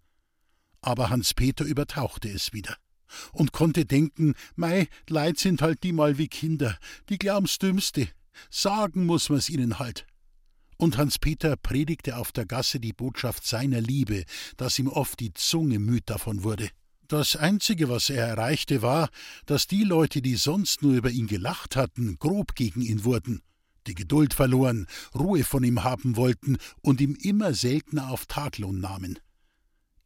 Aber 0.80 1.10
Hans 1.10 1.32
Peter 1.32 1.64
übertauchte 1.64 2.28
es 2.28 2.52
wieder 2.52 2.76
und 3.32 3.52
konnte 3.52 3.84
denken, 3.84 4.34
mei, 4.56 4.88
Leid 5.08 5.38
sind 5.38 5.62
halt 5.62 5.82
die 5.82 5.92
mal 5.92 6.18
wie 6.18 6.28
Kinder, 6.28 6.76
die 7.08 7.18
glauben's 7.18 7.58
Dümmste. 7.58 8.08
Sagen 8.50 9.06
muss 9.06 9.28
man's 9.28 9.48
ihnen 9.48 9.78
halt. 9.78 10.06
Und 10.76 10.98
Hans 10.98 11.18
Peter 11.18 11.56
predigte 11.56 12.16
auf 12.16 12.32
der 12.32 12.46
Gasse 12.46 12.80
die 12.80 12.92
Botschaft 12.92 13.46
seiner 13.46 13.80
Liebe, 13.80 14.24
dass 14.56 14.78
ihm 14.78 14.88
oft 14.88 15.20
die 15.20 15.32
Zunge 15.32 15.78
müd 15.78 16.02
davon 16.06 16.42
wurde. 16.44 16.68
Das 17.08 17.36
Einzige, 17.36 17.88
was 17.88 18.10
er 18.10 18.26
erreichte, 18.26 18.82
war, 18.82 19.10
dass 19.46 19.66
die 19.66 19.84
Leute, 19.84 20.22
die 20.22 20.36
sonst 20.36 20.82
nur 20.82 20.94
über 20.94 21.10
ihn 21.10 21.26
gelacht 21.26 21.76
hatten, 21.76 22.18
grob 22.18 22.54
gegen 22.54 22.80
ihn 22.80 23.04
wurden 23.04 23.42
die 23.86 23.94
Geduld 23.94 24.34
verloren, 24.34 24.86
Ruhe 25.14 25.44
von 25.44 25.64
ihm 25.64 25.84
haben 25.84 26.16
wollten 26.16 26.58
und 26.80 27.00
ihm 27.00 27.16
immer 27.20 27.54
seltener 27.54 28.10
auf 28.10 28.26
Taglohn 28.26 28.80
nahmen. 28.80 29.18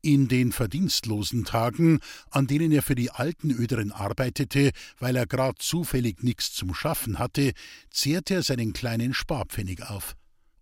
In 0.00 0.28
den 0.28 0.52
verdienstlosen 0.52 1.44
Tagen, 1.44 1.98
an 2.30 2.46
denen 2.46 2.70
er 2.70 2.82
für 2.82 2.94
die 2.94 3.10
alten 3.10 3.50
Öderen 3.50 3.90
arbeitete, 3.90 4.70
weil 4.98 5.16
er 5.16 5.26
grad 5.26 5.60
zufällig 5.60 6.22
nichts 6.22 6.52
zum 6.52 6.72
Schaffen 6.72 7.18
hatte, 7.18 7.52
zehrte 7.90 8.34
er 8.34 8.42
seinen 8.42 8.72
kleinen 8.72 9.12
Sparpfennig 9.12 9.82
auf. 9.82 10.16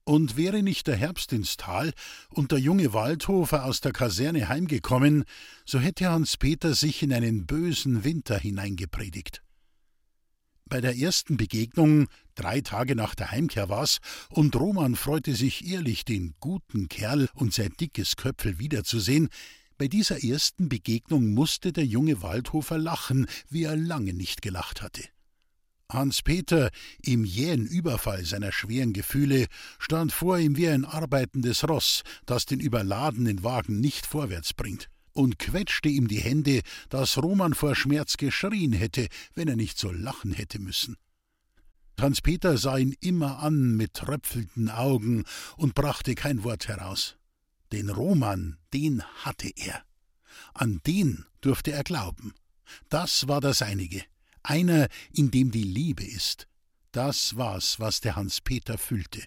Und 0.09 0.37
wäre 0.37 0.62
nicht 0.62 0.87
der 0.87 0.95
Herbst 0.95 1.33
ins 1.33 1.57
Tal 1.57 1.92
und 2.31 2.53
der 2.53 2.61
junge 2.61 2.92
Waldhofer 2.92 3.64
aus 3.64 3.81
der 3.81 3.92
Kaserne 3.92 4.49
heimgekommen, 4.49 5.25
so 5.64 5.81
hätte 5.81 6.09
Hans 6.09 6.37
Peter 6.37 6.75
sich 6.75 7.03
in 7.03 7.12
einen 7.12 7.45
bösen 7.45 8.05
Winter 8.05 8.38
hineingepredigt. 8.38 9.42
Bei 10.69 10.81
der 10.81 10.97
ersten 10.97 11.37
Begegnung, 11.37 12.07
drei 12.37 12.61
Tage 12.61 12.95
nach 12.95 13.16
der 13.16 13.33
Heimkehr 13.33 13.69
war's, 13.69 13.99
und 14.31 14.55
Roman 14.55 14.95
freute 14.95 15.35
sich 15.35 15.66
ehrlich, 15.66 16.05
den 16.05 16.37
guten 16.38 16.88
Kerl 16.88 17.29
und 17.35 17.53
sein 17.53 17.73
dickes 17.81 18.14
Köpfel 18.14 18.61
wiederzusehen, 18.61 19.29
bei 19.77 19.88
dieser 19.88 20.23
ersten 20.23 20.69
Begegnung 20.69 21.35
musste 21.35 21.73
der 21.73 21.85
junge 21.85 22.23
Waldhofer 22.23 22.79
lachen, 22.79 23.27
wie 23.51 23.64
er 23.64 23.77
lange 23.77 24.12
nicht 24.12 24.40
gelacht 24.40 24.83
hatte. 24.83 25.03
Hans 25.90 26.22
Peter, 26.22 26.70
im 27.03 27.25
jähen 27.25 27.66
Überfall 27.66 28.25
seiner 28.25 28.51
schweren 28.51 28.92
Gefühle, 28.92 29.46
stand 29.79 30.12
vor 30.12 30.38
ihm 30.38 30.57
wie 30.57 30.68
ein 30.68 30.85
arbeitendes 30.85 31.68
Ross, 31.68 32.03
das 32.27 32.44
den 32.44 32.59
überladenen 32.59 33.44
Wagen 33.44 33.81
nicht 33.81 34.07
vorwärts 34.07 34.53
bringt 34.53 34.88
und 35.12 35.38
quetschte 35.38 35.88
ihm 35.88 36.09
die 36.09 36.20
Hände, 36.20 36.61
dass 36.88 37.18
Roman 37.18 37.55
vor 37.55 37.75
Schmerz 37.75 38.16
geschrien 38.16 38.72
hätte, 38.72 39.09
wenn 39.35 39.49
er 39.49 39.57
nicht 39.57 39.79
so 39.79 39.90
lachen 39.90 40.33
hätte 40.33 40.59
müssen. 40.59 40.96
Hans 41.99 42.20
Peter 42.20 42.59
sah 42.59 42.77
ihn 42.77 42.94
immer 43.01 43.38
an 43.38 43.77
mit 43.77 43.94
tröpfelnden 43.94 44.68
Augen 44.68 45.25
und 45.57 45.75
brachte 45.75 46.14
kein 46.14 46.44
Wort 46.44 46.68
heraus. 46.68 47.16
Den 47.72 47.88
Roman, 47.88 48.59
den 48.75 49.03
hatte 49.03 49.51
er. 49.57 49.83
An 50.53 50.81
den 50.87 51.25
durfte 51.40 51.72
er 51.72 51.85
glauben. 51.85 52.35
Das 52.90 53.29
war 53.29 53.40
das 53.40 53.62
Einige. 53.62 54.03
Einer, 54.48 54.88
in 55.12 55.30
dem 55.30 55.50
die 55.50 55.64
Liebe 55.64 56.04
ist. 56.04 56.46
Das 56.92 57.37
war's, 57.37 57.78
was 57.78 58.00
der 58.00 58.16
Hans 58.16 58.40
Peter 58.40 58.78
fühlte 58.78 59.22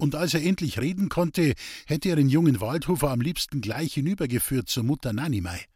und 0.00 0.14
als 0.14 0.34
er 0.34 0.42
endlich 0.42 0.80
reden 0.80 1.08
konnte, 1.08 1.54
hätte 1.86 2.08
er 2.08 2.16
den 2.16 2.28
jungen 2.28 2.60
Waldhofer 2.60 3.10
am 3.10 3.20
liebsten 3.20 3.60
gleich 3.60 3.94
hinübergeführt 3.94 4.68
zur 4.68 4.82
Mutter 4.82 5.12
Nanimei. 5.12 5.66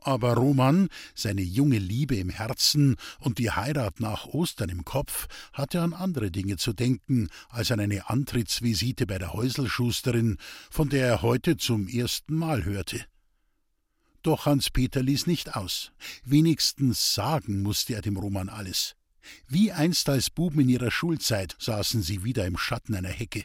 Aber 0.00 0.34
Roman, 0.34 0.88
seine 1.14 1.42
junge 1.42 1.78
Liebe 1.78 2.16
im 2.16 2.30
Herzen 2.30 2.96
und 3.18 3.38
die 3.38 3.50
Heirat 3.50 4.00
nach 4.00 4.26
Ostern 4.26 4.68
im 4.68 4.84
Kopf, 4.84 5.26
hatte 5.52 5.82
an 5.82 5.92
andere 5.92 6.30
Dinge 6.30 6.56
zu 6.56 6.72
denken 6.72 7.28
als 7.48 7.70
an 7.70 7.80
eine 7.80 8.08
Antrittsvisite 8.08 9.06
bei 9.06 9.18
der 9.18 9.32
Häuselschusterin, 9.32 10.38
von 10.70 10.88
der 10.88 11.06
er 11.06 11.22
heute 11.22 11.56
zum 11.56 11.88
ersten 11.88 12.36
Mal 12.36 12.64
hörte. 12.64 13.04
Doch 14.26 14.44
Hans-Peter 14.44 15.04
ließ 15.04 15.28
nicht 15.28 15.54
aus. 15.54 15.92
Wenigstens 16.24 17.14
sagen 17.14 17.62
musste 17.62 17.94
er 17.94 18.02
dem 18.02 18.16
Roman 18.16 18.48
alles. 18.48 18.96
Wie 19.46 19.70
einst 19.70 20.08
als 20.08 20.30
Buben 20.30 20.62
in 20.62 20.68
ihrer 20.68 20.90
Schulzeit 20.90 21.54
saßen 21.60 22.02
sie 22.02 22.24
wieder 22.24 22.44
im 22.44 22.58
Schatten 22.58 22.96
einer 22.96 23.08
Hecke. 23.08 23.44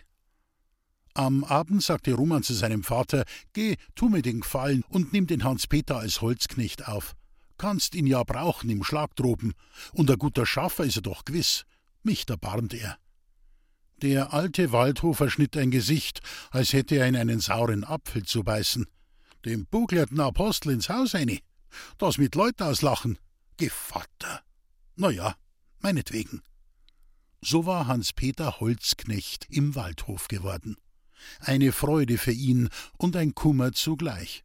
Am 1.13 1.43
Abend 1.43 1.83
sagte 1.83 2.15
Roman 2.15 2.41
zu 2.41 2.55
seinem 2.55 2.81
Vater: 2.81 3.25
Geh, 3.53 3.75
tu 3.93 4.09
mir 4.09 4.23
den 4.23 4.41
Gefallen 4.41 4.83
und 4.89 5.13
nimm 5.13 5.27
den 5.27 5.43
Hans-Peter 5.43 5.97
als 5.97 6.21
Holzknecht 6.21 6.87
auf. 6.87 7.15
Kannst 7.59 7.93
ihn 7.93 8.07
ja 8.07 8.23
brauchen 8.23 8.71
im 8.71 8.83
Schlagtroben. 8.83 9.53
Und 9.93 10.09
ein 10.09 10.17
guter 10.17 10.47
Schaffer 10.47 10.83
ist 10.83 10.95
er 10.95 11.03
doch 11.03 11.25
gewiss. 11.25 11.65
Mich 12.01 12.27
erbarmt 12.27 12.73
er. 12.73 12.97
Der 14.01 14.33
alte 14.33 14.71
Waldhofer 14.71 15.29
schnitt 15.29 15.55
ein 15.57 15.69
Gesicht, 15.69 16.21
als 16.49 16.73
hätte 16.73 16.95
er 16.95 17.07
in 17.07 17.15
einen 17.15 17.39
sauren 17.39 17.83
Apfel 17.83 18.23
zu 18.23 18.43
beißen 18.43 18.87
dem 19.45 19.65
buglierten 19.65 20.19
Apostel 20.19 20.71
ins 20.71 20.89
Haus 20.89 21.15
eine. 21.15 21.39
Das 21.97 22.17
mit 22.17 22.35
Leut 22.35 22.61
auslachen. 22.61 23.17
Gevatter. 23.57 24.41
Na 24.95 25.09
ja, 25.09 25.35
meinetwegen. 25.79 26.41
So 27.41 27.65
war 27.65 27.87
Hans-Peter 27.87 28.59
Holzknecht 28.59 29.47
im 29.49 29.75
Waldhof 29.75 30.27
geworden. 30.27 30.77
Eine 31.39 31.71
Freude 31.71 32.17
für 32.17 32.31
ihn 32.31 32.69
und 32.97 33.15
ein 33.15 33.33
Kummer 33.33 33.71
zugleich. 33.71 34.43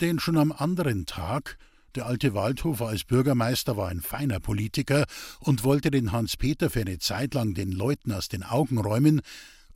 Denn 0.00 0.20
schon 0.20 0.36
am 0.36 0.52
anderen 0.52 1.06
Tag, 1.06 1.58
der 1.94 2.06
alte 2.06 2.34
Waldhofer 2.34 2.86
als 2.86 3.04
Bürgermeister 3.04 3.76
war 3.76 3.88
ein 3.88 4.00
feiner 4.00 4.38
Politiker 4.38 5.06
und 5.40 5.64
wollte 5.64 5.90
den 5.90 6.12
Hans-Peter 6.12 6.70
für 6.70 6.82
eine 6.82 6.98
Zeit 6.98 7.34
lang 7.34 7.54
den 7.54 7.72
Leuten 7.72 8.12
aus 8.12 8.28
den 8.28 8.44
Augen 8.44 8.78
räumen, 8.78 9.20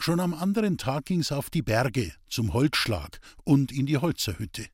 Schon 0.05 0.19
am 0.19 0.35
anderen 0.35 0.79
Tag 0.79 1.05
ging's 1.05 1.31
auf 1.31 1.49
die 1.49 1.63
Berge 1.63 2.13
zum 2.29 2.53
Holzschlag 2.55 3.21
und 3.45 3.71
in 3.71 3.87
die 3.87 3.99
Holzerhütte. 3.99 4.67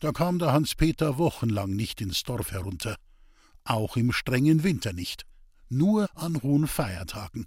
Da 0.00 0.10
kam 0.10 0.38
der 0.38 0.54
Hans-Peter 0.54 1.18
wochenlang 1.18 1.76
nicht 1.76 2.00
ins 2.00 2.22
Dorf 2.22 2.50
herunter. 2.50 2.96
Auch 3.64 3.98
im 3.98 4.10
strengen 4.10 4.62
Winter 4.62 4.94
nicht. 4.94 5.26
Nur 5.68 6.08
an 6.16 6.40
hohen 6.42 6.66
Feiertagen. 6.66 7.46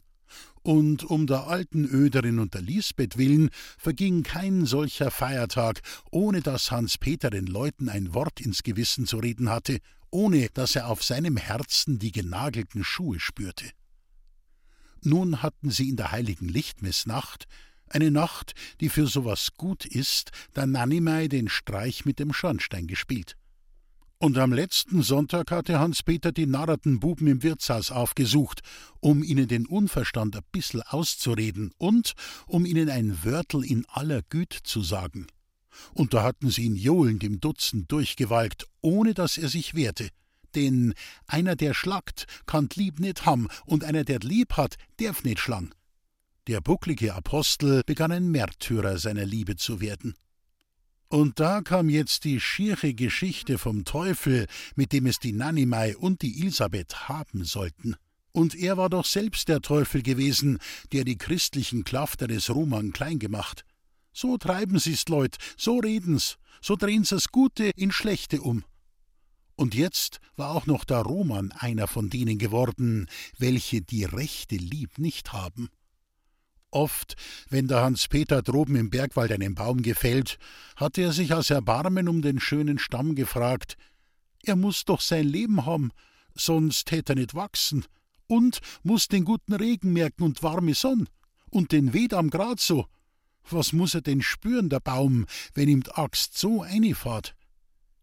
Und 0.61 1.03
um 1.03 1.25
der 1.25 1.47
alten 1.47 1.85
Öderin 1.85 2.37
und 2.37 2.53
der 2.53 2.61
Lisbeth 2.61 3.17
willen 3.17 3.49
verging 3.79 4.21
kein 4.21 4.67
solcher 4.67 5.09
Feiertag, 5.09 5.81
ohne 6.11 6.41
dass 6.41 6.69
Hans-Peter 6.69 7.31
den 7.31 7.47
Leuten 7.47 7.89
ein 7.89 8.13
Wort 8.13 8.39
ins 8.39 8.61
Gewissen 8.61 9.07
zu 9.07 9.17
reden 9.17 9.49
hatte, 9.49 9.79
ohne 10.11 10.49
dass 10.53 10.75
er 10.75 10.87
auf 10.87 11.03
seinem 11.03 11.37
Herzen 11.37 11.97
die 11.97 12.11
genagelten 12.11 12.83
Schuhe 12.83 13.19
spürte. 13.19 13.71
Nun 15.03 15.41
hatten 15.41 15.71
sie 15.71 15.89
in 15.89 15.95
der 15.95 16.11
heiligen 16.11 16.47
Lichtmessnacht, 16.47 17.47
eine 17.87 18.11
Nacht, 18.11 18.53
die 18.79 18.89
für 18.89 19.07
so 19.07 19.25
was 19.25 19.55
gut 19.57 19.85
ist, 19.85 20.31
der 20.55 20.65
Nanimei 20.65 21.27
den 21.27 21.49
Streich 21.49 22.05
mit 22.05 22.19
dem 22.19 22.33
Schornstein 22.33 22.87
gespielt. 22.87 23.35
Und 24.17 24.37
am 24.37 24.53
letzten 24.53 25.01
Sonntag 25.01 25.49
hatte 25.49 25.79
Hans-Peter 25.79 26.31
die 26.31 26.45
narrten 26.45 26.99
Buben 26.99 27.25
im 27.25 27.41
Wirtshaus 27.41 27.89
aufgesucht, 27.89 28.61
um 28.99 29.23
ihnen 29.23 29.47
den 29.47 29.65
Unverstand 29.65 30.35
ein 30.35 30.43
bissel 30.51 30.83
auszureden 30.83 31.71
und 31.79 32.13
um 32.45 32.65
ihnen 32.65 32.89
ein 32.89 33.23
Wörtel 33.23 33.65
in 33.65 33.83
aller 33.89 34.21
Güte 34.21 34.61
zu 34.61 34.83
sagen. 34.83 35.25
Und 35.93 36.13
da 36.13 36.21
hatten 36.21 36.51
sie 36.51 36.65
ihn 36.65 36.75
johlend 36.75 37.23
im 37.23 37.39
Dutzend 37.39 37.91
durchgewalkt, 37.91 38.67
ohne 38.81 39.15
dass 39.15 39.39
er 39.39 39.49
sich 39.49 39.73
wehrte 39.73 40.09
denn 40.55 40.93
einer, 41.27 41.55
der 41.55 41.73
schlagt, 41.73 42.25
kann 42.45 42.69
lieb 42.75 42.99
nicht 42.99 43.25
ham, 43.25 43.47
und 43.65 43.83
einer, 43.83 44.03
der 44.03 44.19
lieb 44.19 44.57
hat, 44.57 44.75
darf 44.97 45.23
nicht 45.23 45.39
schlang. 45.39 45.73
Der 46.47 46.61
bucklige 46.61 47.13
Apostel 47.13 47.83
begann 47.85 48.11
ein 48.11 48.29
Märtyrer 48.29 48.97
seiner 48.97 49.25
Liebe 49.25 49.55
zu 49.55 49.79
werden. 49.79 50.15
Und 51.07 51.39
da 51.39 51.61
kam 51.61 51.89
jetzt 51.89 52.23
die 52.23 52.39
schiere 52.39 52.93
Geschichte 52.93 53.57
vom 53.57 53.83
Teufel, 53.83 54.47
mit 54.75 54.93
dem 54.93 55.05
es 55.05 55.19
die 55.19 55.33
Nanimei 55.33 55.97
und 55.97 56.21
die 56.21 56.39
Elisabeth 56.39 57.09
haben 57.09 57.43
sollten. 57.43 57.95
Und 58.31 58.55
er 58.55 58.77
war 58.77 58.89
doch 58.89 59.05
selbst 59.05 59.49
der 59.49 59.61
Teufel 59.61 60.03
gewesen, 60.03 60.57
der 60.93 61.03
die 61.03 61.17
christlichen 61.17 61.83
Klafter 61.83 62.27
des 62.27 62.49
Roman 62.49 62.93
klein 62.93 63.19
gemacht. 63.19 63.65
So 64.13 64.37
treiben 64.37 64.79
sie's, 64.79 65.07
Leut, 65.09 65.35
so 65.57 65.79
reden's, 65.79 66.37
so 66.61 66.77
drehen's 66.77 67.09
das 67.09 67.29
Gute 67.29 67.71
in 67.75 67.91
Schlechte 67.91 68.41
um. 68.41 68.63
Und 69.61 69.75
jetzt 69.75 70.21
war 70.37 70.55
auch 70.55 70.65
noch 70.65 70.85
der 70.85 71.01
Roman 71.01 71.51
einer 71.51 71.85
von 71.85 72.09
denen 72.09 72.39
geworden, 72.39 73.07
welche 73.37 73.83
die 73.83 74.05
rechte 74.05 74.55
Lieb 74.55 74.97
nicht 74.97 75.33
haben. 75.33 75.69
Oft, 76.71 77.15
wenn 77.47 77.67
der 77.67 77.83
Hans-Peter 77.83 78.41
droben 78.41 78.75
im 78.75 78.89
Bergwald 78.89 79.31
einen 79.31 79.53
Baum 79.53 79.83
gefällt, 79.83 80.39
hatte 80.77 81.03
er 81.03 81.11
sich 81.11 81.35
aus 81.35 81.51
Erbarmen 81.51 82.07
um 82.07 82.23
den 82.23 82.39
schönen 82.39 82.79
Stamm 82.79 83.13
gefragt: 83.13 83.77
Er 84.41 84.55
muss 84.55 84.83
doch 84.83 84.99
sein 84.99 85.27
Leben 85.27 85.63
haben, 85.63 85.91
sonst 86.33 86.89
hätt 86.89 87.09
er 87.09 87.15
nicht 87.15 87.35
wachsen, 87.35 87.85
und 88.25 88.61
muss 88.81 89.09
den 89.09 89.25
guten 89.25 89.53
Regen 89.53 89.93
merken 89.93 90.23
und 90.23 90.41
warme 90.41 90.73
Sonn, 90.73 91.07
und 91.51 91.71
den 91.71 91.93
Wedam 91.93 92.31
grad 92.31 92.59
so. 92.59 92.87
Was 93.47 93.73
muss 93.73 93.93
er 93.93 94.01
denn 94.01 94.23
spüren, 94.23 94.69
der 94.69 94.79
Baum, 94.79 95.27
wenn 95.53 95.69
ihm 95.69 95.81
d'Axt 95.81 96.31
so 96.33 96.63
einfahrt? 96.63 97.35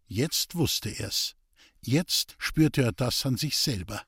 Jetzt 0.07 0.55
wusste 0.55 0.97
er's. 0.97 1.35
Jetzt 1.81 2.35
spürte 2.37 2.83
er 2.83 2.91
das 2.91 3.25
an 3.25 3.37
sich 3.37 3.57
selber. 3.57 4.01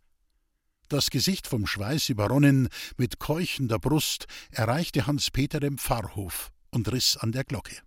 Das 0.89 1.09
Gesicht 1.09 1.47
vom 1.47 1.67
Schweiß 1.67 2.09
überronnen, 2.09 2.67
mit 2.97 3.19
keuchender 3.19 3.79
Brust, 3.79 4.25
erreichte 4.51 5.07
Hans-Peter 5.07 5.61
den 5.61 5.77
Pfarrhof 5.77 6.51
und 6.69 6.91
riss 6.91 7.15
an 7.15 7.31
der 7.31 7.45
Glocke. 7.45 7.77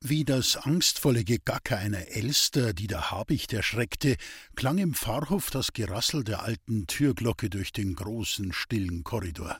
Wie 0.00 0.24
das 0.24 0.56
angstvolle 0.56 1.24
Gegacker 1.24 1.78
einer 1.78 2.08
Elster, 2.08 2.74
die 2.74 2.86
der 2.86 3.10
Habicht 3.10 3.52
erschreckte, 3.52 4.16
klang 4.54 4.78
im 4.78 4.94
Pfarrhof 4.94 5.50
das 5.50 5.72
Gerassel 5.72 6.24
der 6.24 6.42
alten 6.42 6.86
Türglocke 6.86 7.48
durch 7.48 7.72
den 7.72 7.94
großen, 7.94 8.52
stillen 8.52 9.02
Korridor. 9.02 9.58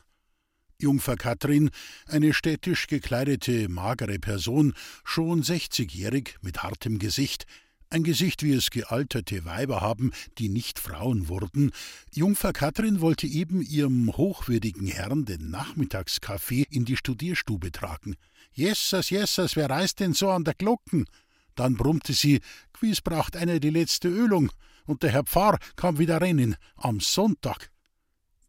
Jungfer 0.78 1.16
Katrin, 1.16 1.70
eine 2.06 2.34
städtisch 2.34 2.88
gekleidete, 2.88 3.68
magere 3.68 4.18
Person, 4.18 4.74
schon 5.02 5.42
sechzigjährig, 5.42 6.36
mit 6.42 6.62
hartem 6.62 6.98
Gesicht, 6.98 7.46
ein 7.90 8.02
Gesicht, 8.02 8.42
wie 8.42 8.52
es 8.52 8.70
gealterte 8.70 9.44
Weiber 9.44 9.80
haben, 9.80 10.12
die 10.38 10.48
nicht 10.48 10.78
Frauen 10.78 11.28
wurden. 11.28 11.70
Jungfer 12.12 12.52
Katrin 12.52 13.00
wollte 13.00 13.26
eben 13.26 13.62
ihrem 13.62 14.16
hochwürdigen 14.16 14.86
Herrn 14.86 15.24
den 15.24 15.50
Nachmittagskaffee 15.50 16.66
in 16.70 16.84
die 16.84 16.96
Studierstube 16.96 17.70
tragen. 17.72 18.16
Jessas, 18.52 19.10
Jessas, 19.10 19.56
wer 19.56 19.70
reißt 19.70 20.00
denn 20.00 20.12
so 20.12 20.30
an 20.30 20.44
der 20.44 20.54
Glocken? 20.54 21.06
Dann 21.54 21.76
brummte 21.76 22.12
sie, 22.12 22.40
gewiss 22.72 23.00
braucht 23.00 23.36
einer 23.36 23.60
die 23.60 23.70
letzte 23.70 24.08
Ölung, 24.08 24.50
und 24.86 25.02
der 25.02 25.12
Herr 25.12 25.24
Pfarr 25.24 25.58
kam 25.76 25.98
wieder 25.98 26.20
rennen, 26.20 26.56
am 26.76 27.00
Sonntag. 27.00 27.70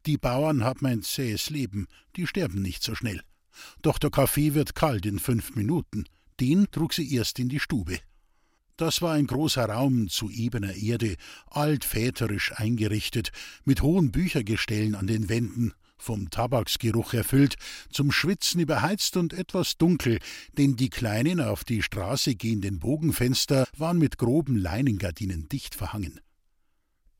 Die 0.05 0.17
Bauern 0.17 0.63
haben 0.63 0.85
ein 0.85 1.01
zähes 1.01 1.49
Leben, 1.49 1.87
die 2.15 2.27
sterben 2.27 2.61
nicht 2.61 2.83
so 2.83 2.93
schnell. 2.93 3.21
Doch 3.81 3.97
der 3.97 4.11
Kaffee 4.11 4.53
wird 4.53 4.75
kalt 4.75 5.05
in 5.05 5.19
fünf 5.19 5.55
Minuten. 5.55 6.05
Den 6.39 6.69
trug 6.71 6.93
sie 6.93 7.15
erst 7.15 7.39
in 7.39 7.49
die 7.49 7.59
Stube. 7.59 7.99
Das 8.77 9.01
war 9.01 9.13
ein 9.13 9.25
großer 9.25 9.65
Raum 9.65 10.09
zu 10.09 10.29
ebener 10.29 10.75
Erde, 10.75 11.15
altväterisch 11.49 12.51
eingerichtet, 12.55 13.31
mit 13.63 13.81
hohen 13.81 14.11
Büchergestellen 14.11 14.95
an 14.95 15.07
den 15.07 15.29
Wänden, 15.29 15.73
vom 15.97 16.29
Tabaksgeruch 16.29 17.13
erfüllt, 17.13 17.55
zum 17.89 18.11
Schwitzen 18.11 18.59
überheizt 18.59 19.15
und 19.15 19.31
etwas 19.31 19.77
dunkel, 19.77 20.19
denn 20.57 20.75
die 20.75 20.89
kleinen 20.89 21.39
auf 21.39 21.63
die 21.63 21.81
Straße 21.81 22.35
gehenden 22.35 22.79
Bogenfenster 22.79 23.65
waren 23.77 23.97
mit 23.97 24.17
groben 24.17 24.57
Leinengardinen 24.57 25.47
dicht 25.47 25.73
verhangen. 25.73 26.19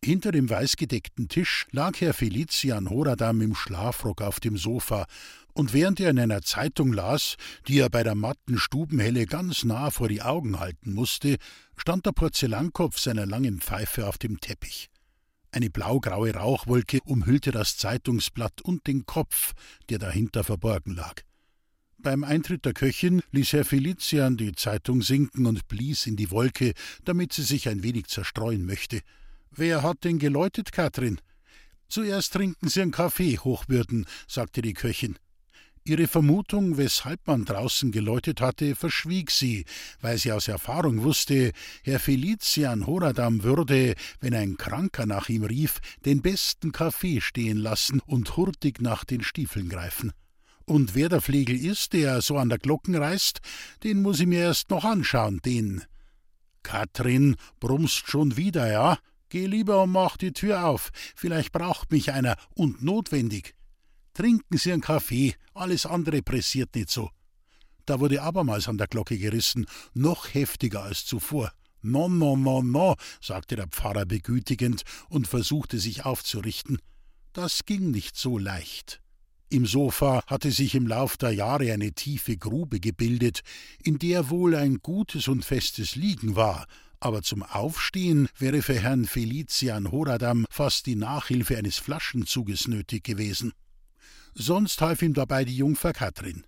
Hinter 0.04 0.32
dem 0.32 0.50
weißgedeckten 0.50 1.30
Tisch 1.30 1.66
lag 1.72 2.00
Herr 2.00 2.14
Felician 2.14 2.90
Horadam 2.90 3.42
im 3.42 3.56
Schlafrock 3.56 4.22
auf 4.22 4.40
dem 4.40 4.56
Sofa, 4.56 5.08
und 5.56 5.74
während 5.74 6.00
er 6.02 6.10
in 6.10 6.20
einer 6.20 6.42
Zeitung 6.42 6.92
las, 6.92 7.38
die 7.68 7.80
er 7.80 7.90
bei 7.90 8.04
der 8.04 8.14
matten 8.14 8.60
Stubenhelle 8.60 9.26
ganz 9.26 9.64
nah 9.64 9.90
vor 9.90 10.10
die 10.10 10.22
Augen 10.22 10.60
halten 10.60 10.94
musste, 10.94 11.38
stand 11.78 12.06
der 12.06 12.12
Porzellankopf 12.12 13.00
seiner 13.00 13.26
langen 13.26 13.62
Pfeife 13.62 14.08
auf 14.08 14.18
dem 14.18 14.40
Teppich. 14.42 14.90
Eine 15.52 15.70
blaugraue 15.70 16.34
Rauchwolke 16.34 17.00
umhüllte 17.06 17.52
das 17.52 17.78
Zeitungsblatt 17.78 18.62
und 18.62 18.86
den 18.86 19.06
Kopf, 19.06 19.54
der 19.90 19.98
dahinter 19.98 20.44
verborgen 20.44 20.94
lag. 20.94 21.22
Beim 21.98 22.26
Eintritt 22.26 22.66
der 22.66 22.74
Köchin 22.74 23.24
ließ 23.32 23.54
Herr 23.54 23.64
Felician 23.64 24.36
die 24.36 24.52
Zeitung 24.52 25.02
sinken 25.02 25.46
und 25.46 25.70
blies 25.70 26.06
in 26.06 26.18
die 26.18 26.32
Wolke, 26.32 26.74
damit 27.06 27.32
sie 27.32 27.44
sich 27.44 27.70
ein 27.70 27.82
wenig 27.82 28.08
zerstreuen 28.08 28.66
möchte. 28.66 29.00
Wer 29.52 29.84
hat 29.84 30.04
denn 30.04 30.20
geläutet, 30.20 30.74
Katrin? 30.74 31.22
Zuerst 31.88 32.34
trinken 32.34 32.68
Sie 32.68 32.82
einen 32.82 32.92
Kaffee, 32.92 33.38
Hochwürden, 33.38 34.06
sagte 34.28 34.62
die 34.62 34.74
Köchin. 34.74 35.18
Ihre 35.88 36.08
Vermutung, 36.08 36.78
weshalb 36.78 37.28
man 37.28 37.46
draußen 37.46 37.92
geläutet 37.92 38.42
hatte, 38.42 38.74
verschwieg 38.74 39.30
sie, 39.30 39.66
weil 40.02 40.18
sie 40.18 40.32
aus 40.32 40.48
Erfahrung 40.48 41.04
wusste, 41.04 41.52
Herr 41.84 42.00
Felician 42.00 42.88
Horadam 42.88 43.44
würde, 43.44 43.94
wenn 44.20 44.34
ein 44.34 44.58
Kranker 44.58 45.06
nach 45.06 45.30
ihm 45.30 45.44
rief, 45.44 45.80
den 46.04 46.24
besten 46.24 46.72
Kaffee 46.72 47.22
stehen 47.22 47.58
lassen 47.58 48.02
und 48.08 48.36
hurtig 48.36 48.82
nach 48.82 49.06
den 49.06 49.22
Stiefeln 49.22 49.70
greifen. 49.70 50.12
Und 50.66 50.96
wer 50.96 51.08
der 51.08 51.22
Flegel 51.22 51.56
ist, 51.56 51.94
der 51.94 52.24
so 52.24 52.38
an 52.38 52.50
der 52.50 52.58
Glocken 52.58 52.96
reißt, 52.96 53.40
den 53.84 54.02
muss 54.02 54.20
ich 54.20 54.26
mir 54.26 54.40
erst 54.40 54.72
noch 54.72 54.86
anschauen, 54.86 55.40
den 55.46 55.84
Katrin, 56.64 57.36
brummst 57.60 58.08
schon 58.10 58.38
wieder, 58.38 58.72
ja? 58.72 58.98
Geh 59.30 59.46
lieber 59.46 59.84
und 59.84 59.92
mach 59.92 60.18
die 60.18 60.34
Tür 60.34 60.66
auf. 60.66 60.90
Vielleicht 61.16 61.52
braucht 61.52 61.92
mich 61.92 62.12
einer 62.12 62.38
und 62.56 62.82
notwendig. 62.82 63.54
Trinken 64.16 64.58
Sie 64.58 64.72
einen 64.72 64.82
Kaffee, 64.82 65.36
alles 65.54 65.86
andere 65.86 66.22
pressiert 66.22 66.74
nicht 66.74 66.90
so. 66.90 67.10
Da 67.86 68.00
wurde 68.00 68.22
abermals 68.22 68.70
an 68.70 68.78
der 68.78 68.88
Glocke 68.88 69.18
gerissen, 69.18 69.68
noch 69.94 70.34
heftiger 70.34 70.84
als 70.84 71.06
zuvor. 71.06 71.52
No, 71.82 72.08
no, 72.08 72.38
no, 72.38 72.64
no, 72.64 72.96
sagte 73.22 73.58
der 73.58 73.68
Pfarrer 73.68 74.06
begütigend 74.06 74.84
und 75.10 75.28
versuchte 75.28 75.80
sich 75.80 76.06
aufzurichten. 76.06 76.80
Das 77.34 77.66
ging 77.66 77.92
nicht 77.92 78.16
so 78.16 78.38
leicht. 78.38 79.02
Im 79.50 79.66
Sofa 79.66 80.24
hatte 80.28 80.50
sich 80.50 80.76
im 80.76 80.88
Lauf 80.88 81.18
der 81.18 81.32
Jahre 81.32 81.74
eine 81.74 81.92
tiefe 81.92 82.38
Grube 82.38 82.80
gebildet, 82.80 83.42
in 83.84 84.00
der 84.00 84.30
wohl 84.30 84.56
ein 84.56 84.80
gutes 84.82 85.28
und 85.28 85.44
festes 85.44 85.96
Liegen 85.96 86.38
war, 86.38 86.66
aber 87.02 87.22
zum 87.22 87.44
Aufstehen 87.44 88.30
wäre 88.40 88.62
für 88.62 88.80
Herrn 88.80 89.06
Felician 89.06 89.92
Horadam 89.92 90.46
fast 90.50 90.86
die 90.86 90.96
Nachhilfe 90.96 91.58
eines 91.58 91.78
Flaschenzuges 91.78 92.70
nötig 92.70 93.04
gewesen. 93.04 93.52
Sonst 94.38 94.82
half 94.82 95.02
ihm 95.02 95.14
dabei 95.14 95.46
die 95.46 95.56
Jungfer 95.56 95.94
Katrin. 95.94 96.44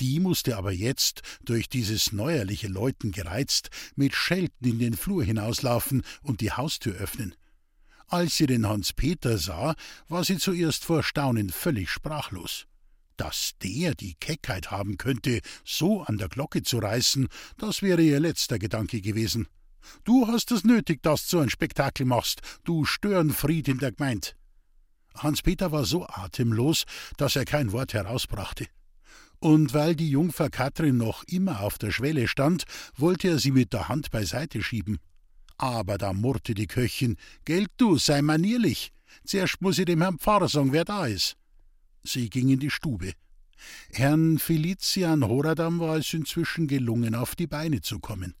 Die 0.00 0.18
musste 0.18 0.56
aber 0.56 0.72
jetzt, 0.72 1.22
durch 1.44 1.68
dieses 1.68 2.12
neuerliche 2.12 2.66
Läuten 2.66 3.12
gereizt, 3.12 3.70
mit 3.94 4.14
Schelten 4.14 4.64
in 4.64 4.80
den 4.80 4.96
Flur 4.96 5.22
hinauslaufen 5.22 6.02
und 6.22 6.40
die 6.40 6.50
Haustür 6.50 6.94
öffnen. 6.94 7.36
Als 8.08 8.36
sie 8.36 8.46
den 8.46 8.66
Hans 8.66 8.92
Peter 8.92 9.38
sah, 9.38 9.76
war 10.08 10.24
sie 10.24 10.38
zuerst 10.38 10.84
vor 10.84 11.04
Staunen 11.04 11.50
völlig 11.50 11.90
sprachlos. 11.90 12.66
Dass 13.16 13.52
der 13.62 13.94
die 13.94 14.14
Keckheit 14.14 14.72
haben 14.72 14.96
könnte, 14.96 15.40
so 15.64 16.02
an 16.02 16.18
der 16.18 16.28
Glocke 16.28 16.62
zu 16.62 16.78
reißen, 16.78 17.28
das 17.56 17.82
wäre 17.82 18.02
ihr 18.02 18.18
letzter 18.18 18.58
Gedanke 18.58 19.00
gewesen. 19.00 19.46
Du 20.02 20.26
hast 20.26 20.50
es 20.50 20.64
nötig, 20.64 21.02
dass 21.02 21.28
du 21.28 21.38
ein 21.38 21.50
Spektakel 21.50 22.04
machst, 22.04 22.40
du 22.64 22.84
Störenfried 22.84 23.68
in 23.68 23.78
der 23.78 23.92
Gemeinde. 23.92 24.28
Hans 25.22 25.42
Peter 25.42 25.72
war 25.72 25.84
so 25.84 26.06
atemlos, 26.06 26.84
dass 27.16 27.36
er 27.36 27.44
kein 27.44 27.72
Wort 27.72 27.94
herausbrachte. 27.94 28.66
Und 29.40 29.72
weil 29.72 29.94
die 29.94 30.10
Jungfer 30.10 30.50
Katrin 30.50 30.96
noch 30.96 31.22
immer 31.24 31.60
auf 31.60 31.78
der 31.78 31.92
Schwelle 31.92 32.26
stand, 32.26 32.64
wollte 32.96 33.28
er 33.28 33.38
sie 33.38 33.52
mit 33.52 33.72
der 33.72 33.88
Hand 33.88 34.10
beiseite 34.10 34.62
schieben. 34.62 34.98
Aber 35.56 35.98
da 35.98 36.12
murrte 36.12 36.54
die 36.54 36.66
Köchin: 36.66 37.16
Geld 37.44 37.70
du, 37.76 37.98
sei 37.98 38.22
manierlich. 38.22 38.92
Zuerst 39.24 39.60
muss 39.60 39.78
ich 39.78 39.84
dem 39.84 40.02
Herrn 40.02 40.18
Pfarrer 40.18 40.48
sagen, 40.48 40.72
wer 40.72 40.84
da 40.84 41.06
ist. 41.06 41.36
Sie 42.02 42.30
ging 42.30 42.48
in 42.48 42.60
die 42.60 42.70
Stube. 42.70 43.12
Herrn 43.92 44.38
Felician 44.38 45.26
Horadam 45.26 45.80
war 45.80 45.96
es 45.96 46.12
inzwischen 46.14 46.68
gelungen, 46.68 47.14
auf 47.14 47.34
die 47.34 47.46
Beine 47.46 47.80
zu 47.80 47.98
kommen. 47.98 48.34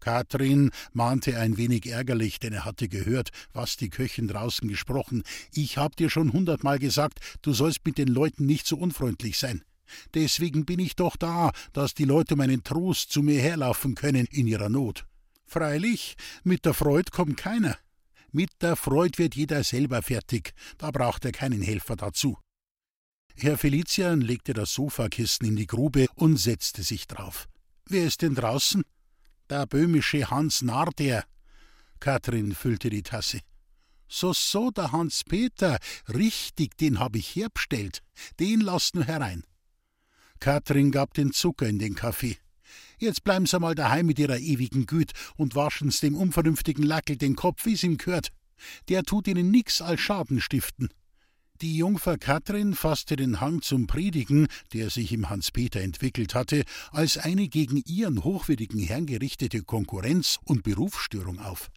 Katrin 0.00 0.70
mahnte 0.92 1.38
ein 1.38 1.56
wenig 1.56 1.86
ärgerlich, 1.86 2.38
denn 2.38 2.52
er 2.52 2.64
hatte 2.64 2.88
gehört, 2.88 3.30
was 3.52 3.76
die 3.76 3.90
Köchin 3.90 4.28
draußen 4.28 4.68
gesprochen. 4.68 5.22
Ich 5.52 5.78
hab 5.78 5.96
dir 5.96 6.10
schon 6.10 6.32
hundertmal 6.32 6.78
gesagt, 6.78 7.20
du 7.42 7.52
sollst 7.52 7.84
mit 7.84 7.98
den 7.98 8.08
Leuten 8.08 8.46
nicht 8.46 8.66
so 8.66 8.76
unfreundlich 8.76 9.38
sein. 9.38 9.62
Deswegen 10.14 10.64
bin 10.64 10.78
ich 10.78 10.96
doch 10.96 11.16
da, 11.16 11.50
dass 11.72 11.94
die 11.94 12.04
Leute 12.04 12.34
um 12.34 12.40
einen 12.40 12.62
Trost 12.62 13.10
zu 13.10 13.22
mir 13.22 13.40
herlaufen 13.40 13.94
können 13.94 14.26
in 14.30 14.46
ihrer 14.46 14.68
Not. 14.68 15.06
Freilich, 15.46 16.16
mit 16.44 16.64
der 16.66 16.74
Freud 16.74 17.10
kommt 17.10 17.38
keiner. 17.38 17.78
Mit 18.30 18.50
der 18.60 18.76
Freud 18.76 19.16
wird 19.16 19.34
jeder 19.34 19.64
selber 19.64 20.02
fertig, 20.02 20.52
da 20.76 20.90
braucht 20.90 21.24
er 21.24 21.32
keinen 21.32 21.62
Helfer 21.62 21.96
dazu. 21.96 22.36
Herr 23.34 23.56
Felician 23.56 24.20
legte 24.20 24.52
das 24.52 24.74
Sofakissen 24.74 25.46
in 25.46 25.56
die 25.56 25.66
Grube 25.66 26.08
und 26.16 26.36
setzte 26.36 26.82
sich 26.82 27.06
drauf. 27.06 27.48
Wer 27.86 28.04
ist 28.04 28.22
denn 28.22 28.34
draußen? 28.34 28.82
Der 29.50 29.66
böhmische 29.66 30.30
Hans 30.30 30.60
Narder. 30.60 31.24
Katrin 32.00 32.54
füllte 32.54 32.90
die 32.90 33.02
Tasse. 33.02 33.40
So, 34.06 34.32
so, 34.32 34.70
der 34.70 34.92
Hans 34.92 35.24
Peter, 35.24 35.78
richtig, 36.08 36.76
den 36.76 36.98
hab 36.98 37.16
ich 37.16 37.34
herbestellt. 37.34 38.02
Den 38.40 38.60
lass 38.60 38.92
nur 38.94 39.04
herein. 39.04 39.44
Katrin 40.38 40.90
gab 40.90 41.14
den 41.14 41.32
Zucker 41.32 41.66
in 41.66 41.78
den 41.78 41.94
Kaffee. 41.94 42.36
Jetzt 42.98 43.24
bleiben 43.24 43.46
Sie 43.46 43.58
mal 43.58 43.74
daheim 43.74 44.06
mit 44.06 44.18
Ihrer 44.18 44.38
ewigen 44.38 44.86
Güt 44.86 45.12
und 45.36 45.54
waschen's 45.54 46.00
dem 46.00 46.14
unvernünftigen 46.14 46.82
Lackel 46.82 47.16
den 47.16 47.34
Kopf, 47.34 47.64
wie's 47.64 47.82
ihm 47.82 47.96
gehört. 47.96 48.32
Der 48.88 49.02
tut 49.02 49.28
Ihnen 49.28 49.50
nix 49.50 49.80
als 49.80 50.00
Schaden 50.00 50.40
stiften. 50.40 50.90
Die 51.60 51.76
Jungfer 51.76 52.18
Katrin 52.18 52.72
fasste 52.72 53.16
den 53.16 53.40
Hang 53.40 53.62
zum 53.62 53.88
Predigen, 53.88 54.46
der 54.72 54.90
sich 54.90 55.12
im 55.12 55.28
Hans-Peter 55.28 55.80
entwickelt 55.80 56.36
hatte, 56.36 56.62
als 56.92 57.18
eine 57.18 57.48
gegen 57.48 57.82
ihren 57.84 58.22
hochwürdigen 58.22 58.78
Herrn 58.78 59.06
gerichtete 59.06 59.62
Konkurrenz 59.62 60.38
und 60.44 60.62
Berufsstörung 60.62 61.40
auf. 61.40 61.68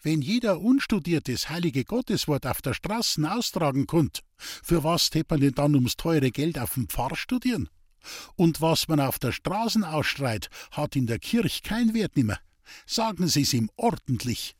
Wenn 0.00 0.22
jeder 0.22 0.62
unstudiertes 0.62 1.50
heilige 1.50 1.84
Gotteswort 1.84 2.46
auf 2.46 2.62
der 2.62 2.72
Straßen 2.72 3.26
austragen 3.26 3.86
konnt, 3.86 4.20
für 4.38 4.84
was 4.84 5.10
tätt 5.10 5.28
man 5.28 5.40
denn 5.40 5.54
dann 5.54 5.74
ums 5.74 5.96
teure 5.96 6.30
Geld 6.30 6.58
auf 6.58 6.72
dem 6.72 6.88
Pfarr 6.88 7.14
studieren? 7.14 7.68
Und 8.36 8.62
was 8.62 8.88
man 8.88 9.00
auf 9.00 9.18
der 9.18 9.32
Straßen 9.32 9.84
ausstreit, 9.84 10.48
hat 10.70 10.96
in 10.96 11.06
der 11.06 11.18
Kirch 11.18 11.62
kein 11.62 11.92
Wert 11.92 12.16
nimmer. 12.16 12.38
Sagen 12.86 13.28
Sie's 13.28 13.52
ihm 13.52 13.68
ordentlich. 13.76 14.56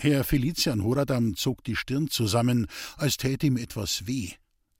Herr 0.00 0.22
Felician 0.22 0.84
Horadam 0.84 1.34
zog 1.34 1.64
die 1.64 1.74
Stirn 1.74 2.08
zusammen, 2.08 2.68
als 2.98 3.16
täte 3.16 3.48
ihm 3.48 3.56
etwas 3.56 4.06
weh. 4.06 4.30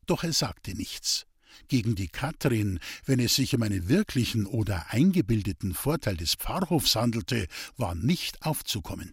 Doch 0.06 0.22
er 0.22 0.32
sagte 0.32 0.76
nichts. 0.76 1.26
Gegen 1.66 1.96
die 1.96 2.06
Katrin, 2.06 2.78
wenn 3.04 3.18
es 3.18 3.34
sich 3.34 3.52
um 3.56 3.62
einen 3.62 3.88
wirklichen 3.88 4.46
oder 4.46 4.86
eingebildeten 4.90 5.74
Vorteil 5.74 6.16
des 6.16 6.36
Pfarrhofs 6.36 6.94
handelte, 6.94 7.48
war 7.76 7.96
nicht 7.96 8.46
aufzukommen. 8.46 9.12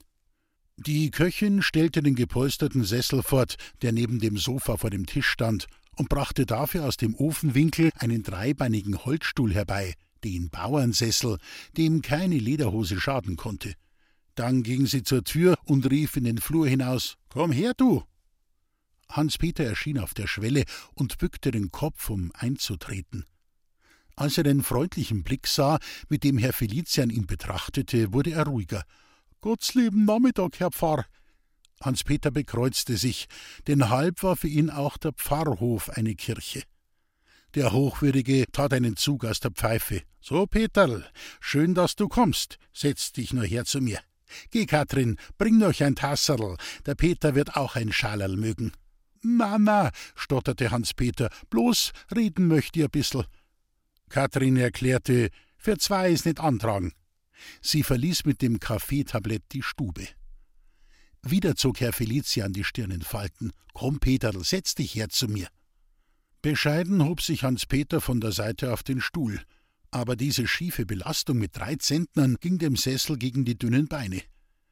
Die 0.78 1.10
Köchin 1.10 1.64
stellte 1.64 2.04
den 2.04 2.14
gepolsterten 2.14 2.84
Sessel 2.84 3.24
fort, 3.24 3.56
der 3.82 3.92
neben 3.92 4.20
dem 4.20 4.38
Sofa 4.38 4.78
vor 4.78 4.92
dem 4.92 5.08
Tisch 5.08 5.28
stand, 5.28 5.66
und 5.96 6.10
brachte 6.10 6.46
dafür 6.46 6.86
aus 6.86 6.98
dem 6.98 7.16
Ofenwinkel 7.16 7.90
einen 7.98 8.22
dreibeinigen 8.22 9.06
Holzstuhl 9.06 9.56
herbei, 9.56 9.96
den 10.24 10.52
Bauernsessel, 10.52 11.40
dem 11.78 12.04
keine 12.04 12.38
Lederhose 12.38 13.00
schaden 13.00 13.38
konnte. 13.38 13.74
Dann 14.36 14.64
ging 14.64 14.86
sie 14.86 15.04
zur 15.04 15.24
Tür 15.24 15.58
und 15.64 15.90
rief 15.90 16.18
in 16.18 16.26
den 16.26 16.38
Flur 16.38 16.68
hinaus 16.68 17.18
Komm 17.30 17.52
her, 17.52 17.74
du. 17.76 18.04
Hans 19.10 19.38
Peter 19.38 19.64
erschien 19.64 20.00
auf 20.00 20.14
der 20.14 20.28
Schwelle 20.28 20.66
und 20.94 21.18
bückte 21.18 21.52
den 21.52 21.72
Kopf, 21.72 22.10
um 22.10 22.32
einzutreten. 22.34 23.26
Als 24.16 24.38
er 24.38 24.44
den 24.44 24.64
freundlichen 24.64 25.24
Blick 25.24 25.48
sah, 25.48 25.80
mit 26.10 26.24
dem 26.24 26.38
Herr 26.38 26.54
Felician 26.54 27.10
ihn 27.10 27.28
betrachtete, 27.28 28.14
wurde 28.14 28.32
er 28.32 28.46
ruhiger. 28.46 28.84
Gott's 29.42 29.74
lieben 29.74 30.06
Nachmittag, 30.06 30.60
Herr 30.60 30.72
Pfarr. 30.72 31.06
Hans-Peter 31.82 32.32
bekreuzte 32.32 32.98
sich, 32.98 33.28
denn 33.68 33.90
halb 33.90 34.24
war 34.24 34.38
für 34.38 34.48
ihn 34.48 34.70
auch 34.70 34.98
der 34.98 35.12
Pfarrhof 35.12 35.90
eine 35.90 36.16
Kirche. 36.16 36.64
Der 37.54 37.74
Hochwürdige 37.74 38.46
tat 38.52 38.74
einen 38.74 38.96
Zug 38.96 39.26
aus 39.26 39.40
der 39.40 39.52
Pfeife. 39.52 40.02
So, 40.20 40.48
Peterl, 40.48 41.06
schön, 41.40 41.74
dass 41.74 41.96
du 41.96 42.08
kommst. 42.08 42.58
Setz 42.74 43.12
dich 43.12 43.34
nur 43.34 43.46
her 43.46 43.66
zu 43.66 43.82
mir. 43.82 44.00
Geh, 44.52 44.66
Katrin, 44.66 45.18
bring 45.38 45.62
euch 45.64 45.84
ein 45.84 45.96
Tasserl. 45.96 46.58
Der 46.86 46.96
Peter 46.96 47.36
wird 47.36 47.56
auch 47.56 47.76
ein 47.76 47.92
Schalerl 47.92 48.38
mögen. 48.38 48.72
Na, 49.22 49.92
stotterte 50.16 50.72
Hans-Peter, 50.72 51.30
bloß 51.50 51.94
reden 52.16 52.48
möcht 52.48 52.78
ihr 52.78 52.90
bissel. 52.90 53.26
Katrin 54.10 54.56
erklärte, 54.58 55.30
für 55.58 55.78
zwei 55.78 56.12
ist 56.12 56.26
nicht 56.26 56.40
antragen. 56.40 56.94
Sie 57.62 57.84
verließ 57.84 58.26
mit 58.26 58.42
dem 58.42 58.60
Kaffeetablett 58.60 59.44
die 59.52 59.64
Stube. 59.64 60.08
Wieder 61.24 61.56
zog 61.56 61.80
Herr 61.80 61.92
Felician 61.92 62.54
die 62.54 62.64
Stirn 62.64 62.92
in 62.92 63.02
Falten. 63.02 63.52
Komm, 63.74 64.00
Peterl, 64.00 64.44
setz 64.44 64.76
dich 64.76 64.94
her 64.94 65.10
zu 65.10 65.28
mir. 65.28 65.48
Bescheiden 66.44 67.04
hob 67.04 67.22
sich 67.22 67.44
Hans 67.44 67.66
Peter 67.66 68.00
von 68.00 68.22
der 68.22 68.32
Seite 68.32 68.72
auf 68.72 68.84
den 68.84 69.02
Stuhl, 69.02 69.42
aber 69.92 70.16
diese 70.16 70.48
schiefe 70.48 70.86
Belastung 70.86 71.38
mit 71.38 71.58
drei 71.58 71.76
Zentnern 71.76 72.38
ging 72.40 72.58
dem 72.58 72.76
Sessel 72.76 73.18
gegen 73.18 73.46
die 73.46 73.58
dünnen 73.58 73.88
Beine. 73.88 74.22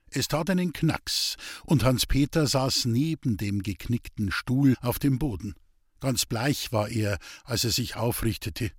Es 0.10 0.28
tat 0.28 0.50
einen 0.50 0.74
Knacks, 0.74 1.38
und 1.66 1.84
Hans 1.84 2.06
Peter 2.06 2.46
saß 2.46 2.86
neben 2.86 3.38
dem 3.38 3.64
geknickten 3.64 4.32
Stuhl 4.32 4.76
auf 4.82 5.00
dem 5.00 5.18
Boden. 5.18 5.56
Ganz 6.00 6.26
bleich 6.26 6.72
war 6.72 6.90
er, 6.90 7.18
als 7.46 7.64
er 7.64 7.72
sich 7.72 7.96
aufrichtete. 7.96 8.72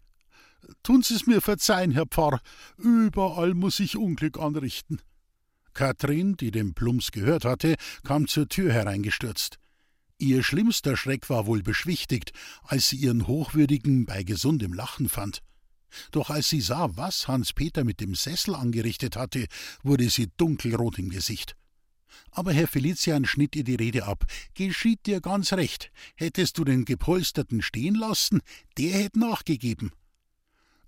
Tun 0.83 1.03
Sie's 1.03 1.27
mir 1.27 1.41
verzeihen, 1.41 1.91
Herr 1.91 2.07
Pfarr, 2.07 2.41
überall 2.77 3.55
muss 3.55 3.81
ich 3.81 3.97
Unglück 3.97 4.39
anrichten. 4.39 5.01
Katrin, 5.73 6.37
die 6.37 6.51
den 6.51 6.75
Plumps 6.75 7.11
gehört 7.11 7.45
hatte, 7.45 7.75
kam 8.05 8.29
zur 8.29 8.49
Tür 8.49 8.73
hereingestürzt. 8.73 9.59
Ihr 10.19 10.43
schlimmster 10.45 10.97
Schreck 10.97 11.29
war 11.29 11.47
wohl 11.47 11.63
beschwichtigt, 11.63 12.33
als 12.63 12.89
sie 12.89 12.97
ihren 12.97 13.27
Hochwürdigen 13.27 14.07
bei 14.07 14.23
gesundem 14.23 14.73
Lachen 14.73 15.09
fand. 15.09 15.43
Doch 16.11 16.31
als 16.31 16.49
sie 16.49 16.61
sah, 16.61 16.91
was 16.97 17.29
Hans 17.29 17.53
Peter 17.53 17.85
mit 17.85 18.01
dem 18.01 18.15
Sessel 18.15 18.55
angerichtet 18.55 19.17
hatte, 19.17 19.47
wurde 19.83 20.09
sie 20.11 20.31
dunkelrot 20.37 20.99
im 20.99 21.11
Gesicht. 21.11 21.57
Aber 22.31 22.53
Herr 22.53 22.69
Felician 22.69 23.25
schnitt 23.25 23.57
ihr 23.57 23.65
die 23.65 23.75
Rede 23.75 24.05
ab. 24.05 24.25
Geschieht 24.55 25.07
dir 25.07 25.21
ganz 25.21 25.53
recht. 25.53 25.91
Hättest 26.17 26.59
du 26.59 26.65
den 26.65 26.85
Gepolsterten 26.85 27.63
stehen 27.63 27.95
lassen, 27.95 28.41
der 28.79 28.93
hätte 28.93 29.19
nachgegeben. 29.19 29.93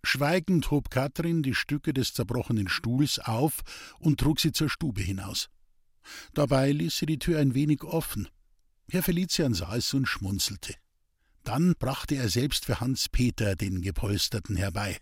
Schweigend 0.03 0.71
hob 0.71 0.91
Katrin 0.91 1.43
die 1.43 1.55
Stücke 1.55 1.93
des 1.93 2.15
zerbrochenen 2.15 2.69
Stuhls 2.69 3.19
auf 3.19 3.63
und 3.99 4.21
trug 4.21 4.41
sie 4.41 4.53
zur 4.53 4.71
Stube 4.71 5.03
hinaus. 5.03 5.49
Dabei 6.33 6.71
ließ 6.71 6.97
sie 6.97 7.07
die 7.07 7.19
Tür 7.19 7.41
ein 7.41 7.55
wenig 7.55 7.83
offen. 7.83 8.29
Herr 8.89 9.03
Felician 9.03 9.53
sah 9.53 9.75
es 9.75 9.93
und 9.95 10.07
schmunzelte. 10.07 10.75
Dann 11.47 11.77
brachte 11.79 12.17
er 12.17 12.29
selbst 12.29 12.65
für 12.65 12.81
Hans 12.81 13.09
Peter 13.09 13.55
den 13.55 13.81
Gepolsterten 13.81 14.57
herbei. 14.57 14.99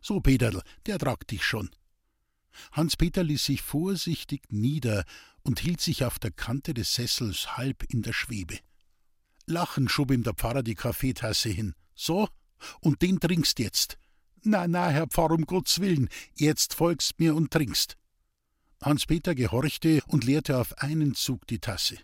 So, 0.00 0.20
Peterl, 0.20 0.62
der 0.86 0.98
tragt 0.98 1.32
dich 1.32 1.44
schon. 1.44 1.68
Hans 2.72 2.96
Peter 2.96 3.22
ließ 3.22 3.44
sich 3.44 3.60
vorsichtig 3.60 4.40
nieder 4.48 5.04
und 5.42 5.60
hielt 5.60 5.82
sich 5.82 6.06
auf 6.06 6.18
der 6.18 6.30
Kante 6.30 6.72
des 6.72 6.94
Sessels 6.94 7.58
halb 7.58 7.82
in 7.92 8.00
der 8.00 8.14
Schwebe. 8.14 8.58
Lachend 9.44 9.90
schob 9.90 10.12
ihm 10.12 10.22
der 10.22 10.32
Pfarrer 10.32 10.62
die 10.62 10.76
Kaffeetasse 10.76 11.50
hin. 11.50 11.74
So, 11.94 12.26
und 12.80 13.02
den 13.02 13.20
trinkst 13.20 13.58
jetzt. 13.58 13.98
Na, 14.42 14.66
na, 14.66 14.88
Herr 14.88 15.08
Pfarrer, 15.08 15.34
um 15.34 15.44
Gottes 15.44 15.78
Willen, 15.80 16.08
jetzt 16.34 16.72
folgst 16.72 17.20
mir 17.20 17.34
und 17.34 17.50
trinkst. 17.50 17.98
Hans-Peter 18.80 19.34
gehorchte 19.34 20.00
und 20.06 20.24
leerte 20.24 20.56
auf 20.56 20.78
einen 20.78 21.14
Zug 21.14 21.46
die 21.48 21.58
Tasse. 21.58 21.98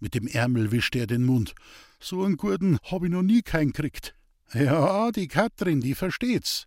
Mit 0.00 0.14
dem 0.14 0.26
Ärmel 0.26 0.72
wischte 0.72 1.00
er 1.00 1.06
den 1.06 1.24
Mund. 1.24 1.54
So 2.00 2.24
einen 2.24 2.36
guten 2.36 2.78
hab 2.84 3.02
ich 3.02 3.10
noch 3.10 3.22
nie 3.22 3.42
keinen 3.42 3.72
kriegt. 3.72 4.14
Ja, 4.52 5.10
die 5.10 5.28
Katrin, 5.28 5.80
die 5.80 5.94
versteht's. 5.94 6.66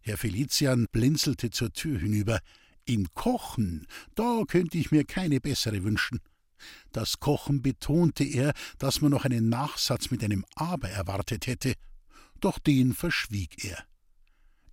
Herr 0.00 0.16
Felician 0.16 0.86
blinzelte 0.90 1.50
zur 1.50 1.72
Tür 1.72 1.98
hinüber. 1.98 2.40
Im 2.86 3.06
Kochen, 3.14 3.86
da 4.14 4.42
könnte 4.48 4.78
ich 4.78 4.90
mir 4.90 5.04
keine 5.04 5.40
bessere 5.40 5.84
wünschen. 5.84 6.20
Das 6.92 7.20
Kochen 7.20 7.62
betonte 7.62 8.24
er, 8.24 8.52
dass 8.78 9.00
man 9.00 9.12
noch 9.12 9.24
einen 9.24 9.48
Nachsatz 9.48 10.10
mit 10.10 10.24
einem 10.24 10.44
Aber 10.54 10.88
erwartet 10.88 11.46
hätte. 11.46 11.74
Doch 12.40 12.58
den 12.58 12.94
verschwieg 12.94 13.64
er. 13.64 13.84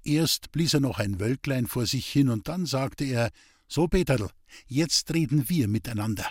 Erst 0.04 0.52
blies 0.52 0.74
er 0.74 0.80
noch 0.80 1.00
ein 1.00 1.20
Wölklein 1.20 1.67
vor 1.67 1.86
sich 1.86 2.08
hin 2.08 2.30
und 2.30 2.48
dann 2.48 2.65
sagte 2.65 3.04
er: 3.04 3.30
So, 3.67 3.88
Peterl, 3.88 4.30
jetzt 4.67 5.13
reden 5.13 5.50
wir 5.50 5.67
miteinander. 5.67 6.26